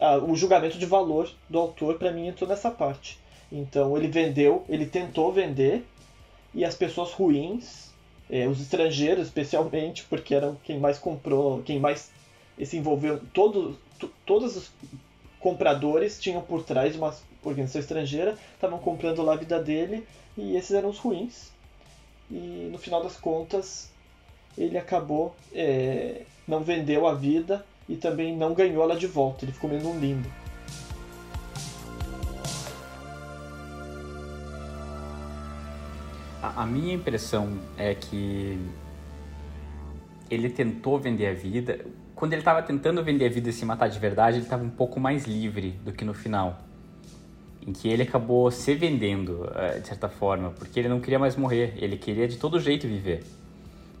[0.00, 3.16] a, o julgamento de valor do autor para mim entrou nessa parte.
[3.50, 5.84] Então ele vendeu ele tentou vender
[6.52, 7.92] e as pessoas ruins
[8.28, 12.10] é, os estrangeiros especialmente porque eram quem mais comprou quem mais
[12.62, 13.76] se envolveu todos
[14.26, 14.72] todos os
[15.38, 17.14] compradores tinham por trás uma
[17.44, 20.04] organização estrangeira estavam comprando lá a vida dele
[20.36, 21.56] e esses eram os ruins
[22.30, 23.90] e no final das contas
[24.56, 29.52] ele acabou é, não vendeu a vida e também não ganhou ela de volta, ele
[29.52, 30.28] ficou meio num limbo.
[36.42, 38.58] A, a minha impressão é que
[40.30, 41.84] ele tentou vender a vida.
[42.14, 44.70] Quando ele estava tentando vender a vida e se matar de verdade, ele estava um
[44.70, 46.58] pouco mais livre do que no final
[47.68, 51.36] em que ele acabou se vendendo, eh, de certa forma, porque ele não queria mais
[51.36, 53.22] morrer, ele queria de todo jeito viver.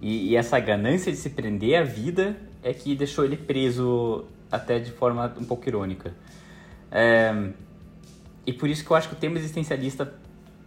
[0.00, 4.78] E, e essa ganância de se prender à vida é que deixou ele preso até
[4.78, 6.14] de forma um pouco irônica.
[6.90, 7.50] É,
[8.46, 10.14] e por isso que eu acho que o tema existencialista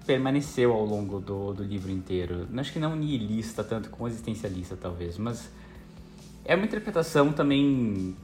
[0.05, 2.47] permaneceu ao longo do, do livro inteiro.
[2.55, 5.49] Acho que não nihilista tanto como existencialista, talvez, mas
[6.45, 8.15] é uma interpretação também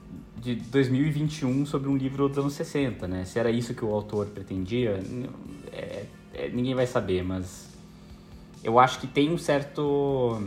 [0.42, 3.26] de 2021 sobre um livro dos anos 60, né?
[3.26, 5.00] Se era isso que o autor pretendia,
[5.72, 7.70] é, é, ninguém vai saber, mas
[8.64, 10.42] eu acho que tem um certo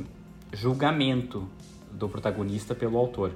[0.53, 1.49] julgamento
[1.91, 3.33] do protagonista pelo autor.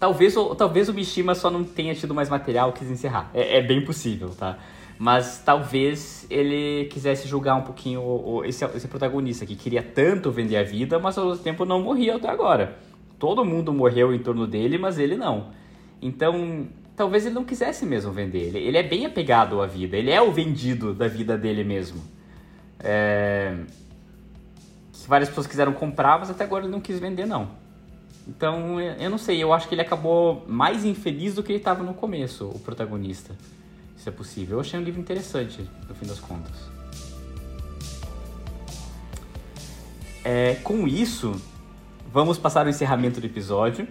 [0.00, 3.30] Talvez, talvez o Mishima só não tenha tido mais material, quis encerrar.
[3.32, 4.58] É, é bem possível, tá?
[4.98, 10.30] Mas talvez ele quisesse julgar um pouquinho o, o, esse, esse protagonista que queria tanto
[10.30, 12.78] vender a vida, mas ao mesmo tempo não morria até agora.
[13.22, 15.52] Todo mundo morreu em torno dele, mas ele não.
[16.02, 16.66] Então,
[16.96, 18.48] talvez ele não quisesse mesmo vender.
[18.48, 19.96] Ele, ele é bem apegado à vida.
[19.96, 22.02] Ele é o vendido da vida dele mesmo.
[22.80, 23.58] É...
[25.06, 27.50] Várias pessoas quiseram comprar, mas até agora ele não quis vender, não.
[28.26, 29.40] Então, eu não sei.
[29.40, 33.36] Eu acho que ele acabou mais infeliz do que ele estava no começo, o protagonista
[33.96, 34.56] se é possível.
[34.56, 36.56] Eu achei um livro interessante, no fim das contas.
[40.24, 41.40] É, com isso,
[42.12, 43.88] vamos passar o encerramento do episódio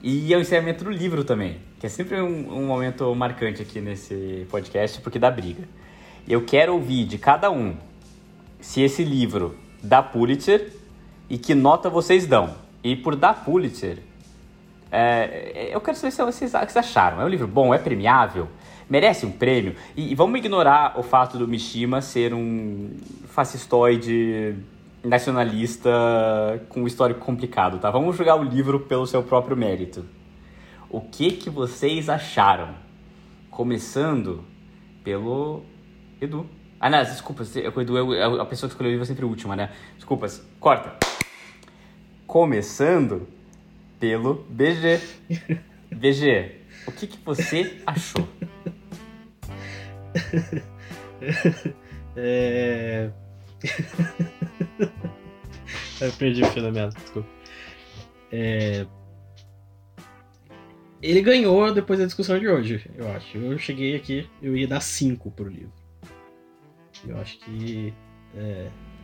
[0.00, 4.46] e ao encerramento do livro também, que é sempre um, um momento marcante aqui nesse
[4.50, 5.64] podcast, porque dá briga.
[6.28, 7.74] Eu quero ouvir de cada um
[8.60, 10.72] se esse livro dá Pulitzer
[11.28, 12.54] e que nota vocês dão.
[12.84, 13.98] E por dar Pulitzer,
[14.92, 17.20] é, eu quero saber se vocês acharam.
[17.20, 17.74] É um livro bom?
[17.74, 18.48] É premiável?
[18.88, 19.74] merece um prêmio.
[19.96, 22.90] E, e, vamos ignorar o fato do Mishima ser um
[23.28, 24.54] fascistoide
[25.04, 25.90] nacionalista
[26.70, 27.90] com um histórico complicado, tá?
[27.90, 30.04] Vamos jogar o livro pelo seu próprio mérito.
[30.88, 32.74] O que que vocês acharam?
[33.50, 34.44] Começando
[35.04, 35.62] pelo
[36.20, 36.48] Edu.
[36.80, 39.54] Ah, não, desculpa, o Edu é a pessoa que escolheu o livro é sempre última,
[39.54, 39.70] né?
[39.96, 40.96] Desculpas, corta.
[42.26, 43.28] Começando
[44.00, 45.00] pelo BG.
[45.94, 48.26] BG, o que, que você achou?
[52.16, 53.10] é...
[56.00, 57.28] eu perdi o fio da meada, desculpa.
[58.30, 58.86] É...
[61.02, 63.36] Ele ganhou depois da discussão de hoje, eu acho.
[63.36, 65.72] Eu cheguei aqui, eu ia dar 5 pro livro.
[67.06, 67.92] Eu acho que.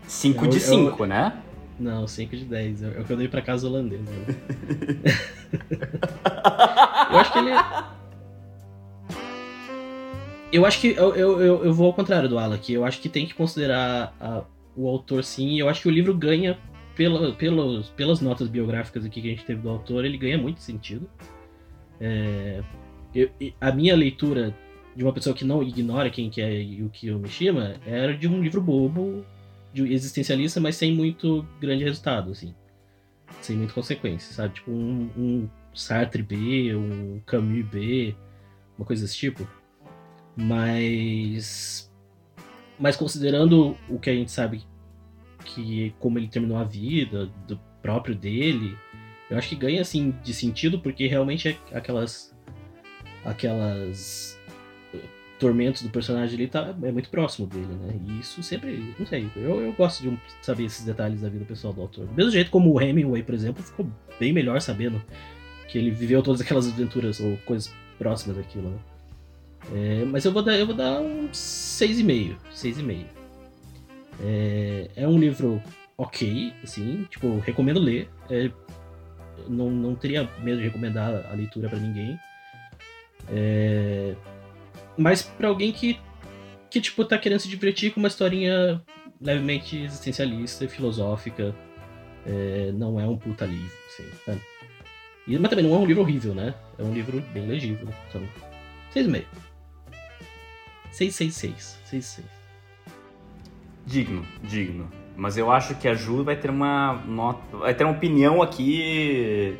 [0.06, 0.48] 5 é...
[0.48, 1.42] de 5, né?
[1.78, 2.82] Não, 5 de 10.
[2.82, 4.04] É o que eu dei pra casa holandesa.
[7.10, 7.50] Eu acho que ele.
[10.52, 12.72] Eu acho que eu, eu, eu, eu vou ao contrário do Alan aqui.
[12.72, 14.42] Eu acho que tem que considerar a,
[14.76, 15.58] o autor sim.
[15.58, 16.58] Eu acho que o livro ganha
[16.96, 20.60] pela, pelos, pelas notas biográficas aqui que a gente teve do autor, ele ganha muito
[20.60, 21.08] sentido.
[22.00, 22.62] É,
[23.14, 23.30] eu,
[23.60, 24.56] a minha leitura
[24.94, 28.60] de uma pessoa que não ignora quem que é Yukio Mishima era de um livro
[28.60, 29.24] bobo,
[29.72, 32.54] de existencialista, mas sem muito grande resultado, assim.
[33.40, 34.54] Sem muita consequência, sabe?
[34.54, 38.14] Tipo um, um Sartre B, um Camus B,
[38.76, 39.46] uma coisa desse tipo.
[40.40, 41.92] Mas.
[42.78, 44.62] Mas considerando o que a gente sabe
[45.44, 48.76] que como ele terminou a vida, do próprio dele,
[49.30, 52.34] eu acho que ganha assim de sentido, porque realmente é aquelas.
[53.24, 54.40] aquelas
[55.38, 57.98] tormentos do personagem ali tá, é muito próximo dele, né?
[58.06, 61.72] E isso sempre, não sei, eu, eu gosto de saber esses detalhes da vida pessoal
[61.72, 62.06] do autor.
[62.06, 65.02] Do mesmo jeito como o Hemingway, por exemplo, ficou bem melhor sabendo
[65.66, 68.78] que ele viveu todas aquelas aventuras ou coisas próximas daquilo, né?
[69.72, 72.36] É, mas eu vou dar, eu vou dar um 6,5.
[72.52, 73.04] 6,5.
[74.22, 75.62] É, é um livro
[75.96, 78.08] ok, assim, tipo, recomendo ler.
[78.28, 78.50] É,
[79.48, 82.18] não, não teria medo de recomendar a leitura para ninguém.
[83.28, 84.14] É,
[84.96, 85.98] mas para alguém que,
[86.70, 88.82] que, tipo, tá querendo se divertir com uma historinha
[89.20, 91.54] levemente existencialista e filosófica,
[92.26, 94.40] é, não é um puta livro, assim?
[95.26, 96.54] E, mas também não é um livro horrível, né?
[96.78, 97.88] É um livro bem legível.
[98.08, 98.22] Então,
[98.94, 99.24] 6,5.
[100.92, 101.78] 666.
[101.84, 102.26] 66.
[103.86, 104.90] Digno, digno.
[105.16, 109.58] Mas eu acho que a Ju vai ter uma nota, vai ter uma opinião aqui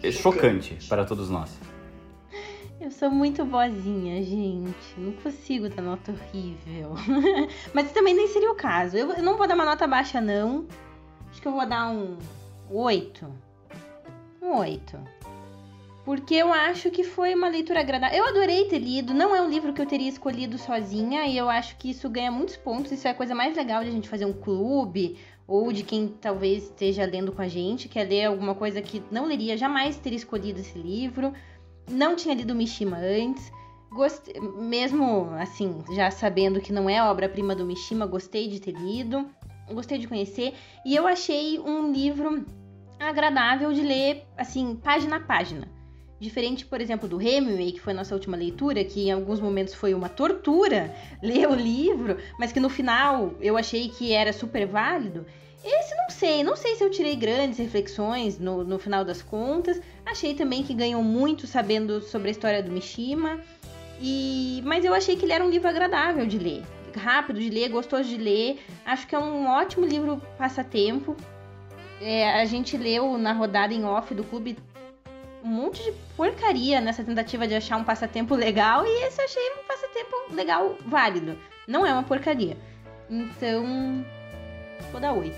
[0.00, 1.58] chocante, chocante para todos nós.
[2.80, 4.94] Eu sou muito boazinha, gente.
[4.98, 6.94] Não consigo dar nota horrível.
[7.72, 8.96] Mas também nem seria o caso.
[8.96, 10.66] Eu não vou dar uma nota baixa, não.
[11.30, 12.18] Acho que eu vou dar um
[12.70, 13.26] 8.
[14.42, 15.15] Um 8
[16.06, 18.16] porque eu acho que foi uma leitura agradável.
[18.16, 21.50] Eu adorei ter lido, não é um livro que eu teria escolhido sozinha, e eu
[21.50, 22.92] acho que isso ganha muitos pontos.
[22.92, 26.06] Isso é a coisa mais legal de a gente fazer um clube, ou de quem
[26.06, 30.16] talvez esteja lendo com a gente, quer ler alguma coisa que não leria, jamais teria
[30.16, 31.32] escolhido esse livro.
[31.90, 33.50] Não tinha lido Mishima antes.
[34.60, 39.28] Mesmo assim, já sabendo que não é obra-prima do Mishima, gostei de ter lido,
[39.72, 40.54] gostei de conhecer,
[40.84, 42.46] e eu achei um livro
[43.00, 45.74] agradável de ler, assim, página a página.
[46.18, 49.92] Diferente, por exemplo, do Hemingway, que foi nossa última leitura, que em alguns momentos foi
[49.92, 55.26] uma tortura ler o livro, mas que no final eu achei que era super válido.
[55.62, 59.22] Esse não não sei, não sei se eu tirei grandes reflexões no, no final das
[59.22, 59.80] contas.
[60.04, 63.40] Achei também que ganhou muito sabendo sobre a história do Mishima.
[64.00, 66.62] E, mas eu achei que ele era um livro agradável de ler,
[66.94, 68.60] rápido de ler, gostoso de ler.
[68.84, 71.16] Acho que é um ótimo livro passatempo.
[72.00, 74.56] É, a gente leu na rodada em off do clube
[75.46, 79.42] um monte de porcaria nessa tentativa de achar um passatempo legal e esse eu achei
[79.52, 81.38] um passatempo legal, válido.
[81.68, 82.56] Não é uma porcaria.
[83.08, 84.04] Então,
[84.90, 85.32] vou dar 8.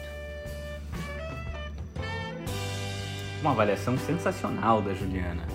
[3.42, 5.46] Uma avaliação sensacional da Juliana.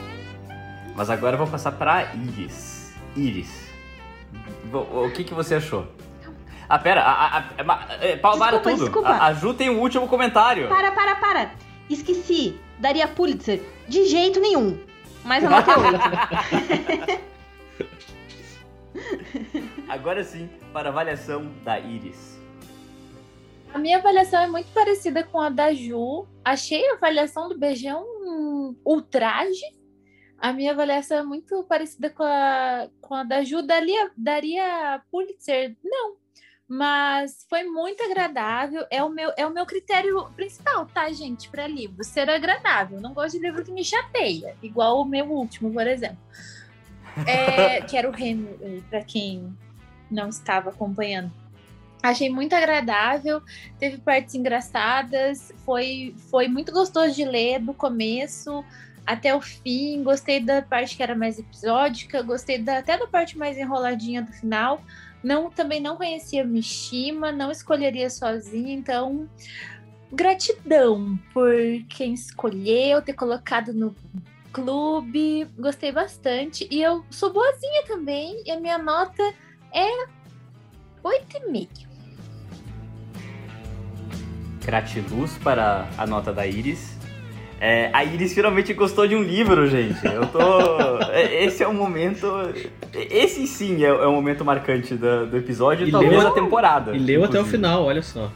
[0.95, 2.93] Mas agora eu vou passar para Iris.
[3.15, 3.69] Iris,
[4.71, 5.87] o que, que você achou?
[6.69, 8.83] Ah, pera, a, a, a, a, para Desculpa, tudo.
[8.83, 9.09] desculpa.
[9.09, 10.69] A, Ju tem um último comentário.
[10.69, 11.51] Para, para, para!
[11.89, 12.59] Esqueci.
[12.83, 14.77] Daria Pulitzer de jeito nenhum.
[15.23, 17.23] Mas a nota é 8.
[19.87, 22.37] Agora sim, para a avaliação da Iris.
[23.73, 26.27] A minha avaliação é muito parecida com a da Ju.
[26.43, 29.63] Achei a avaliação do Beijão um ultraje.
[30.37, 33.61] A minha avaliação é muito parecida com a, com a da Ju.
[33.61, 35.77] Daria, daria Pulitzer?
[35.81, 36.17] Não.
[36.73, 38.83] Mas foi muito agradável.
[38.89, 42.03] É o meu, é o meu critério principal, tá, gente, para livro.
[42.03, 42.99] Ser agradável.
[42.99, 44.55] Não gosto de livro que me chateia.
[44.59, 46.17] Igual o meu último, por exemplo.
[47.27, 49.55] É, que era o Henry, para quem
[50.09, 51.31] não estava acompanhando.
[52.01, 53.43] Achei muito agradável,
[53.77, 58.65] teve partes engraçadas, foi, foi muito gostoso de ler do começo
[59.05, 60.01] até o fim.
[60.01, 64.33] Gostei da parte que era mais episódica, gostei da, até da parte mais enroladinha do
[64.33, 64.81] final.
[65.23, 69.29] Não, também não conhecia Mishima, não escolheria sozinha, então
[70.11, 71.55] gratidão por
[71.89, 73.95] quem escolheu, ter colocado no
[74.51, 76.67] clube, gostei bastante.
[76.69, 79.23] E eu sou boazinha também, e a minha nota
[79.73, 80.07] é
[81.03, 81.87] 8,5.
[84.63, 86.92] Gratiluz para a nota da Iris.
[87.65, 90.05] É, a Iris finalmente gostou de um livro, gente.
[90.05, 90.39] Eu tô.
[91.13, 92.27] é, Esse é o momento.
[92.93, 96.93] Esse sim é, é o momento marcante do, do episódio e talvez leu- da temporada.
[96.93, 97.51] E leu até o inclusive.
[97.57, 98.29] final, olha só.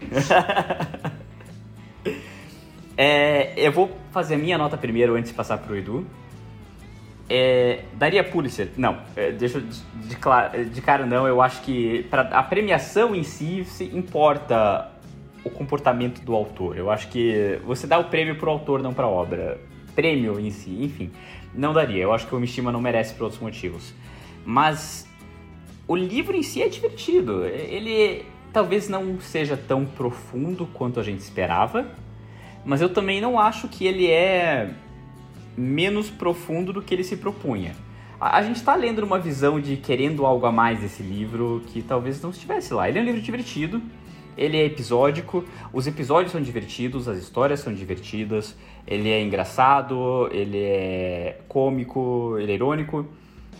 [2.96, 6.06] É, eu vou fazer a minha nota primeiro antes de passar pro Edu.
[7.28, 8.68] É, daria Pulitzer?
[8.76, 9.80] Não, é, deixa eu de,
[10.14, 11.26] de de cara não.
[11.26, 14.92] Eu acho que pra, a premiação em si importa
[15.44, 16.76] o comportamento do autor.
[16.76, 19.60] Eu acho que você dá o prêmio pro autor, não pra obra.
[19.94, 21.10] Prêmio em si, enfim,
[21.54, 22.02] não daria.
[22.02, 23.94] Eu acho que o Mishima não merece por outros motivos.
[24.44, 25.08] Mas
[25.86, 27.44] o livro em si é divertido.
[27.44, 31.86] Ele talvez não seja tão profundo quanto a gente esperava,
[32.64, 34.70] mas eu também não acho que ele é
[35.56, 37.74] menos profundo do que ele se propunha.
[38.20, 41.82] A, a gente está lendo numa visão de querendo algo a mais desse livro que
[41.82, 42.88] talvez não estivesse lá.
[42.88, 43.82] Ele é um livro divertido,
[44.36, 48.56] ele é episódico, os episódios são divertidos, as histórias são divertidas,
[48.86, 53.06] ele é engraçado, ele é cômico, ele é irônico,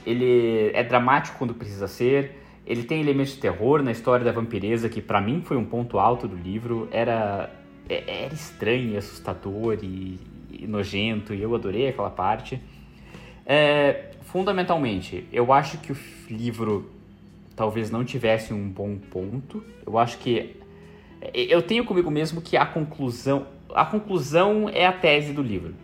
[0.07, 4.89] ele é dramático quando precisa ser, ele tem elementos de terror na história da vampireza,
[4.89, 7.51] que pra mim foi um ponto alto do livro, era,
[7.89, 10.19] é- era estranho assustador e,
[10.51, 12.61] e nojento, e eu adorei aquela parte.
[13.47, 15.97] É, fundamentalmente, eu acho que o
[16.31, 16.91] livro
[17.55, 19.63] talvez não tivesse um bom ponto.
[19.87, 20.57] Eu acho que
[21.33, 25.75] eu tenho comigo mesmo que a conclusão, a conclusão é a tese do livro.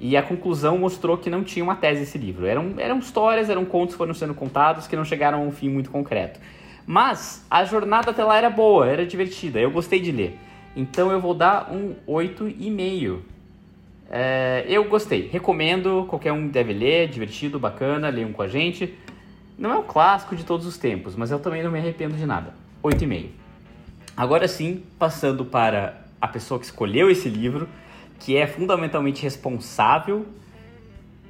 [0.00, 2.46] E a conclusão mostrou que não tinha uma tese esse livro.
[2.46, 5.68] Eram, eram histórias, eram contos que foram sendo contados que não chegaram a um fim
[5.68, 6.38] muito concreto.
[6.86, 10.38] Mas a jornada até lá era boa, era divertida, eu gostei de ler.
[10.74, 13.18] Então eu vou dar um 8,5.
[14.10, 18.94] É, eu gostei, recomendo, qualquer um deve ler, divertido, bacana, leiam com a gente.
[19.58, 22.24] Não é um clássico de todos os tempos, mas eu também não me arrependo de
[22.24, 22.54] nada.
[22.82, 23.37] 8,5.
[24.18, 27.68] Agora sim, passando para a pessoa que escolheu esse livro,
[28.18, 30.26] que é fundamentalmente responsável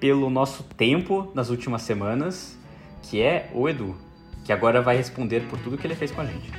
[0.01, 2.57] pelo nosso tempo nas últimas semanas,
[3.03, 3.95] que é o Edu,
[4.43, 6.51] que agora vai responder por tudo que ele fez com a gente.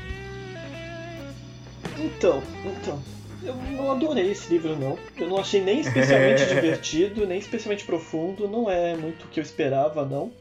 [1.98, 3.02] Então, então.
[3.42, 5.00] Eu não adorei esse livro, não.
[5.18, 8.48] Eu não achei nem especialmente divertido, nem especialmente profundo.
[8.48, 10.32] Não é muito o que eu esperava, não.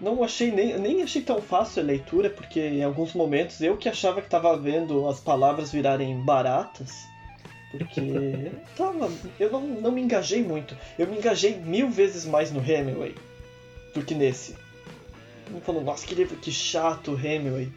[0.00, 3.88] Não achei nem, nem achei tão fácil a leitura, porque em alguns momentos eu que
[3.88, 7.06] achava que estava vendo as palavras virarem baratas.
[7.70, 8.00] Porque
[8.76, 10.76] tava, eu não, não me engajei muito.
[10.98, 13.14] Eu me engajei mil vezes mais no Hemingway
[13.94, 14.56] do que nesse.
[15.52, 17.70] Eu falou, nossa, que livro, que chato o Hemingway.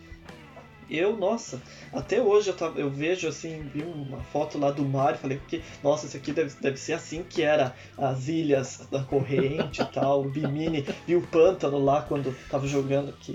[0.90, 1.62] Eu, nossa,
[1.92, 5.42] até hoje eu, tava, eu vejo assim, vi uma foto lá do mar e falei,
[5.48, 9.86] que, nossa, isso aqui deve, deve ser assim que era as ilhas da corrente e
[9.86, 13.34] tal, o Bimini, vi o pântano lá quando tava jogando, que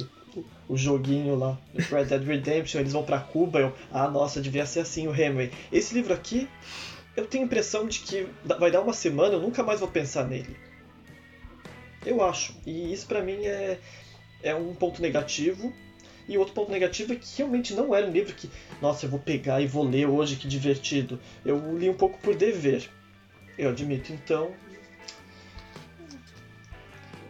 [0.67, 4.65] o, joguinho lá do Red Dead Redemption, eles vão pra Cuba, eu, ah, nossa, devia
[4.65, 5.51] ser assim o Hemingway.
[5.71, 6.49] Esse livro aqui,
[7.15, 10.25] eu tenho a impressão de que vai dar uma semana, eu nunca mais vou pensar
[10.27, 10.57] nele.
[12.05, 12.55] Eu acho.
[12.67, 13.79] E isso pra mim é,
[14.43, 15.73] é um ponto negativo.
[16.29, 18.49] E outro ponto negativo é que realmente não era um livro que,
[18.81, 21.19] nossa, eu vou pegar e vou ler hoje, que divertido.
[21.45, 22.89] Eu li um pouco por dever.
[23.59, 24.53] Eu admito, então.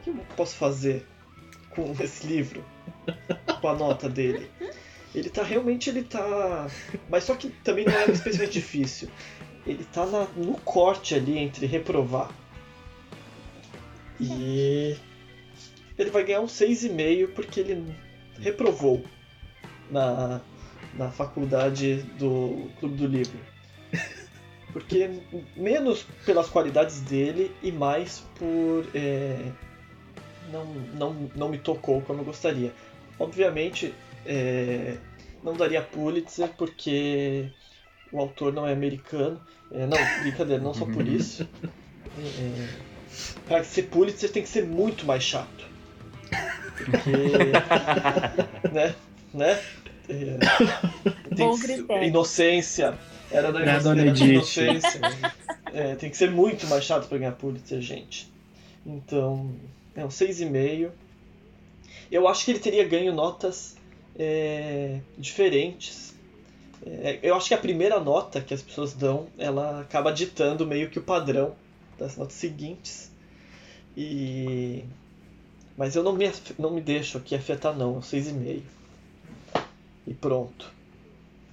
[0.00, 1.06] O que eu posso fazer
[1.70, 2.64] com esse livro?
[3.60, 4.50] Com a nota dele?
[5.14, 6.68] Ele tá realmente, ele tá.
[7.08, 9.08] Mas só que também não é especialmente difícil.
[9.66, 12.30] Ele tá na, no corte ali entre reprovar.
[14.20, 14.96] E.
[15.98, 17.94] Ele vai ganhar um 6,5 porque ele
[18.40, 19.04] reprovou
[19.90, 20.40] na,
[20.94, 23.38] na faculdade do Clube do Livro.
[24.72, 25.10] Porque
[25.54, 28.86] menos pelas qualidades dele e mais por.
[28.94, 29.38] É,
[30.50, 30.64] não,
[30.94, 32.72] não, não me tocou como eu gostaria.
[33.18, 34.96] Obviamente, é,
[35.42, 37.50] não daria Pulitzer porque
[38.10, 39.38] o autor não é americano.
[39.70, 41.46] É, não, brincadeira, não só por isso.
[42.18, 42.68] É,
[43.46, 45.71] para ser Pulitzer tem que ser muito mais chato.
[46.76, 47.10] Porque.
[48.72, 48.94] né?
[49.34, 49.62] Né?
[50.08, 52.98] É, Bom que- inocência.
[53.30, 55.00] Era da, era da inocência.
[55.72, 58.30] É, tem que ser muito mais chato pra ganhar Pulitzer, gente.
[58.84, 59.54] Então,
[59.96, 60.90] é um 6,5.
[62.10, 63.74] Eu acho que ele teria ganho notas
[64.18, 66.14] é, diferentes.
[66.84, 70.90] É, eu acho que a primeira nota que as pessoas dão, ela acaba ditando meio
[70.90, 71.54] que o padrão
[71.98, 73.10] das notas seguintes.
[73.96, 74.84] E
[75.82, 76.30] mas eu não me,
[76.60, 78.62] não me deixo aqui afetar não, é um 6,5.
[80.06, 80.70] E pronto.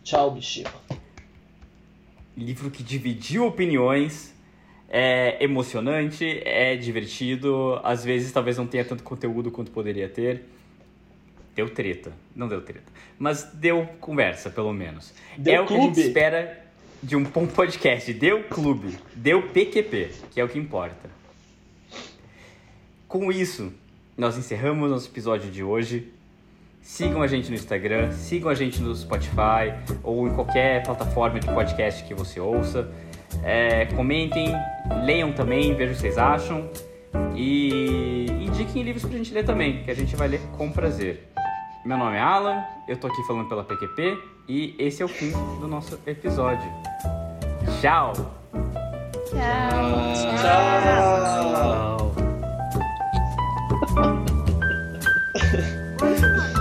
[0.03, 0.71] Tchau, Mishima.
[2.37, 4.31] Livro que dividiu opiniões,
[4.87, 10.43] é emocionante, é divertido, às vezes talvez não tenha tanto conteúdo quanto poderia ter.
[11.55, 15.11] Deu treta, não deu treta, mas deu conversa, pelo menos.
[15.39, 16.07] Deu é o que a gente clube.
[16.07, 16.67] espera
[17.01, 18.13] de um bom podcast.
[18.13, 21.09] Deu clube, deu PQP, que é o que importa.
[23.07, 23.73] Com isso,
[24.19, 26.11] nós encerramos nosso episódio de hoje.
[26.81, 31.47] Sigam a gente no Instagram, sigam a gente no Spotify ou em qualquer plataforma de
[31.47, 32.91] podcast que você ouça.
[33.43, 34.51] É, comentem,
[35.05, 36.69] leiam também, vejam o que vocês acham.
[37.33, 41.29] E indiquem livros pra gente ler também, que a gente vai ler com prazer.
[41.85, 44.17] Meu nome é Alan, eu tô aqui falando pela PQP
[44.49, 46.69] e esse é o fim do nosso episódio.
[47.79, 48.11] Tchau!
[49.29, 50.13] Tchau.
[50.41, 51.97] Tchau.
[51.99, 52.08] Bom
[53.95, 54.05] Ha
[56.21, 56.58] ha.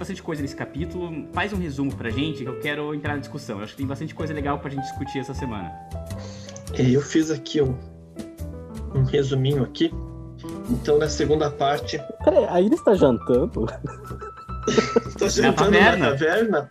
[0.00, 1.28] Bastante coisa nesse capítulo.
[1.32, 3.58] Faz um resumo pra gente que eu quero entrar na discussão.
[3.58, 5.70] Eu acho que tem bastante coisa legal pra gente discutir essa semana.
[6.74, 7.76] É, Eu fiz aqui um,
[8.94, 9.92] um resuminho aqui.
[10.70, 13.66] Então, na segunda parte, Peraí, a Iris tá jantando?
[15.18, 16.70] tô jantando na taverna.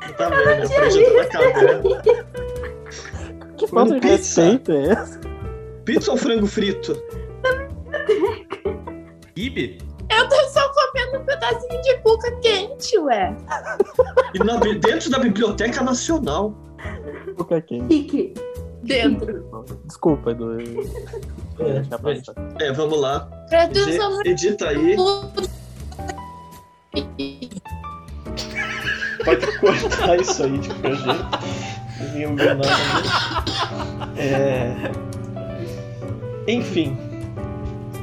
[0.00, 2.02] Na taverna, eu falei jantando na caverna.
[3.56, 4.42] Que falta de pizza.
[4.42, 5.20] respeito é essa?
[5.84, 7.00] Pizza ou frango frito?
[9.36, 9.78] Ibe?
[10.10, 10.63] Eu tô só
[10.94, 13.36] comendo um pedacinho de cuca quente, ué.
[14.32, 16.54] E na dentro da Biblioteca Nacional.
[17.36, 17.88] Cuca quente.
[17.88, 18.32] Kiki.
[18.82, 19.44] Dentro.
[19.84, 20.60] Desculpa, Edu.
[20.60, 20.64] É,
[22.66, 23.28] é, vamos lá.
[23.50, 24.96] No Edita aí.
[29.24, 30.68] Pode cortar isso aí de
[32.22, 32.68] enganando.
[34.18, 34.92] É...
[36.46, 36.96] Enfim.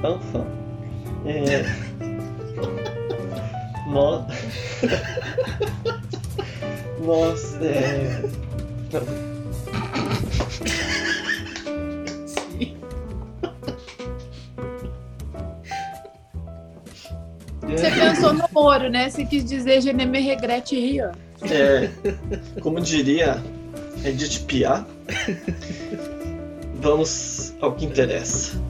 [0.04, 0.48] Enfim.
[1.26, 1.91] É...
[3.92, 4.26] Nós.
[7.02, 7.56] Nós.
[7.62, 8.22] É...
[8.94, 9.32] Não.
[17.70, 19.10] Você pensou no ouro, né?
[19.10, 21.12] Você quis dizer je ne me regrette rio.
[21.44, 21.90] É,
[22.62, 23.44] como diria
[24.06, 24.86] Edith Piaf,
[26.76, 28.62] vamos ao que interessa.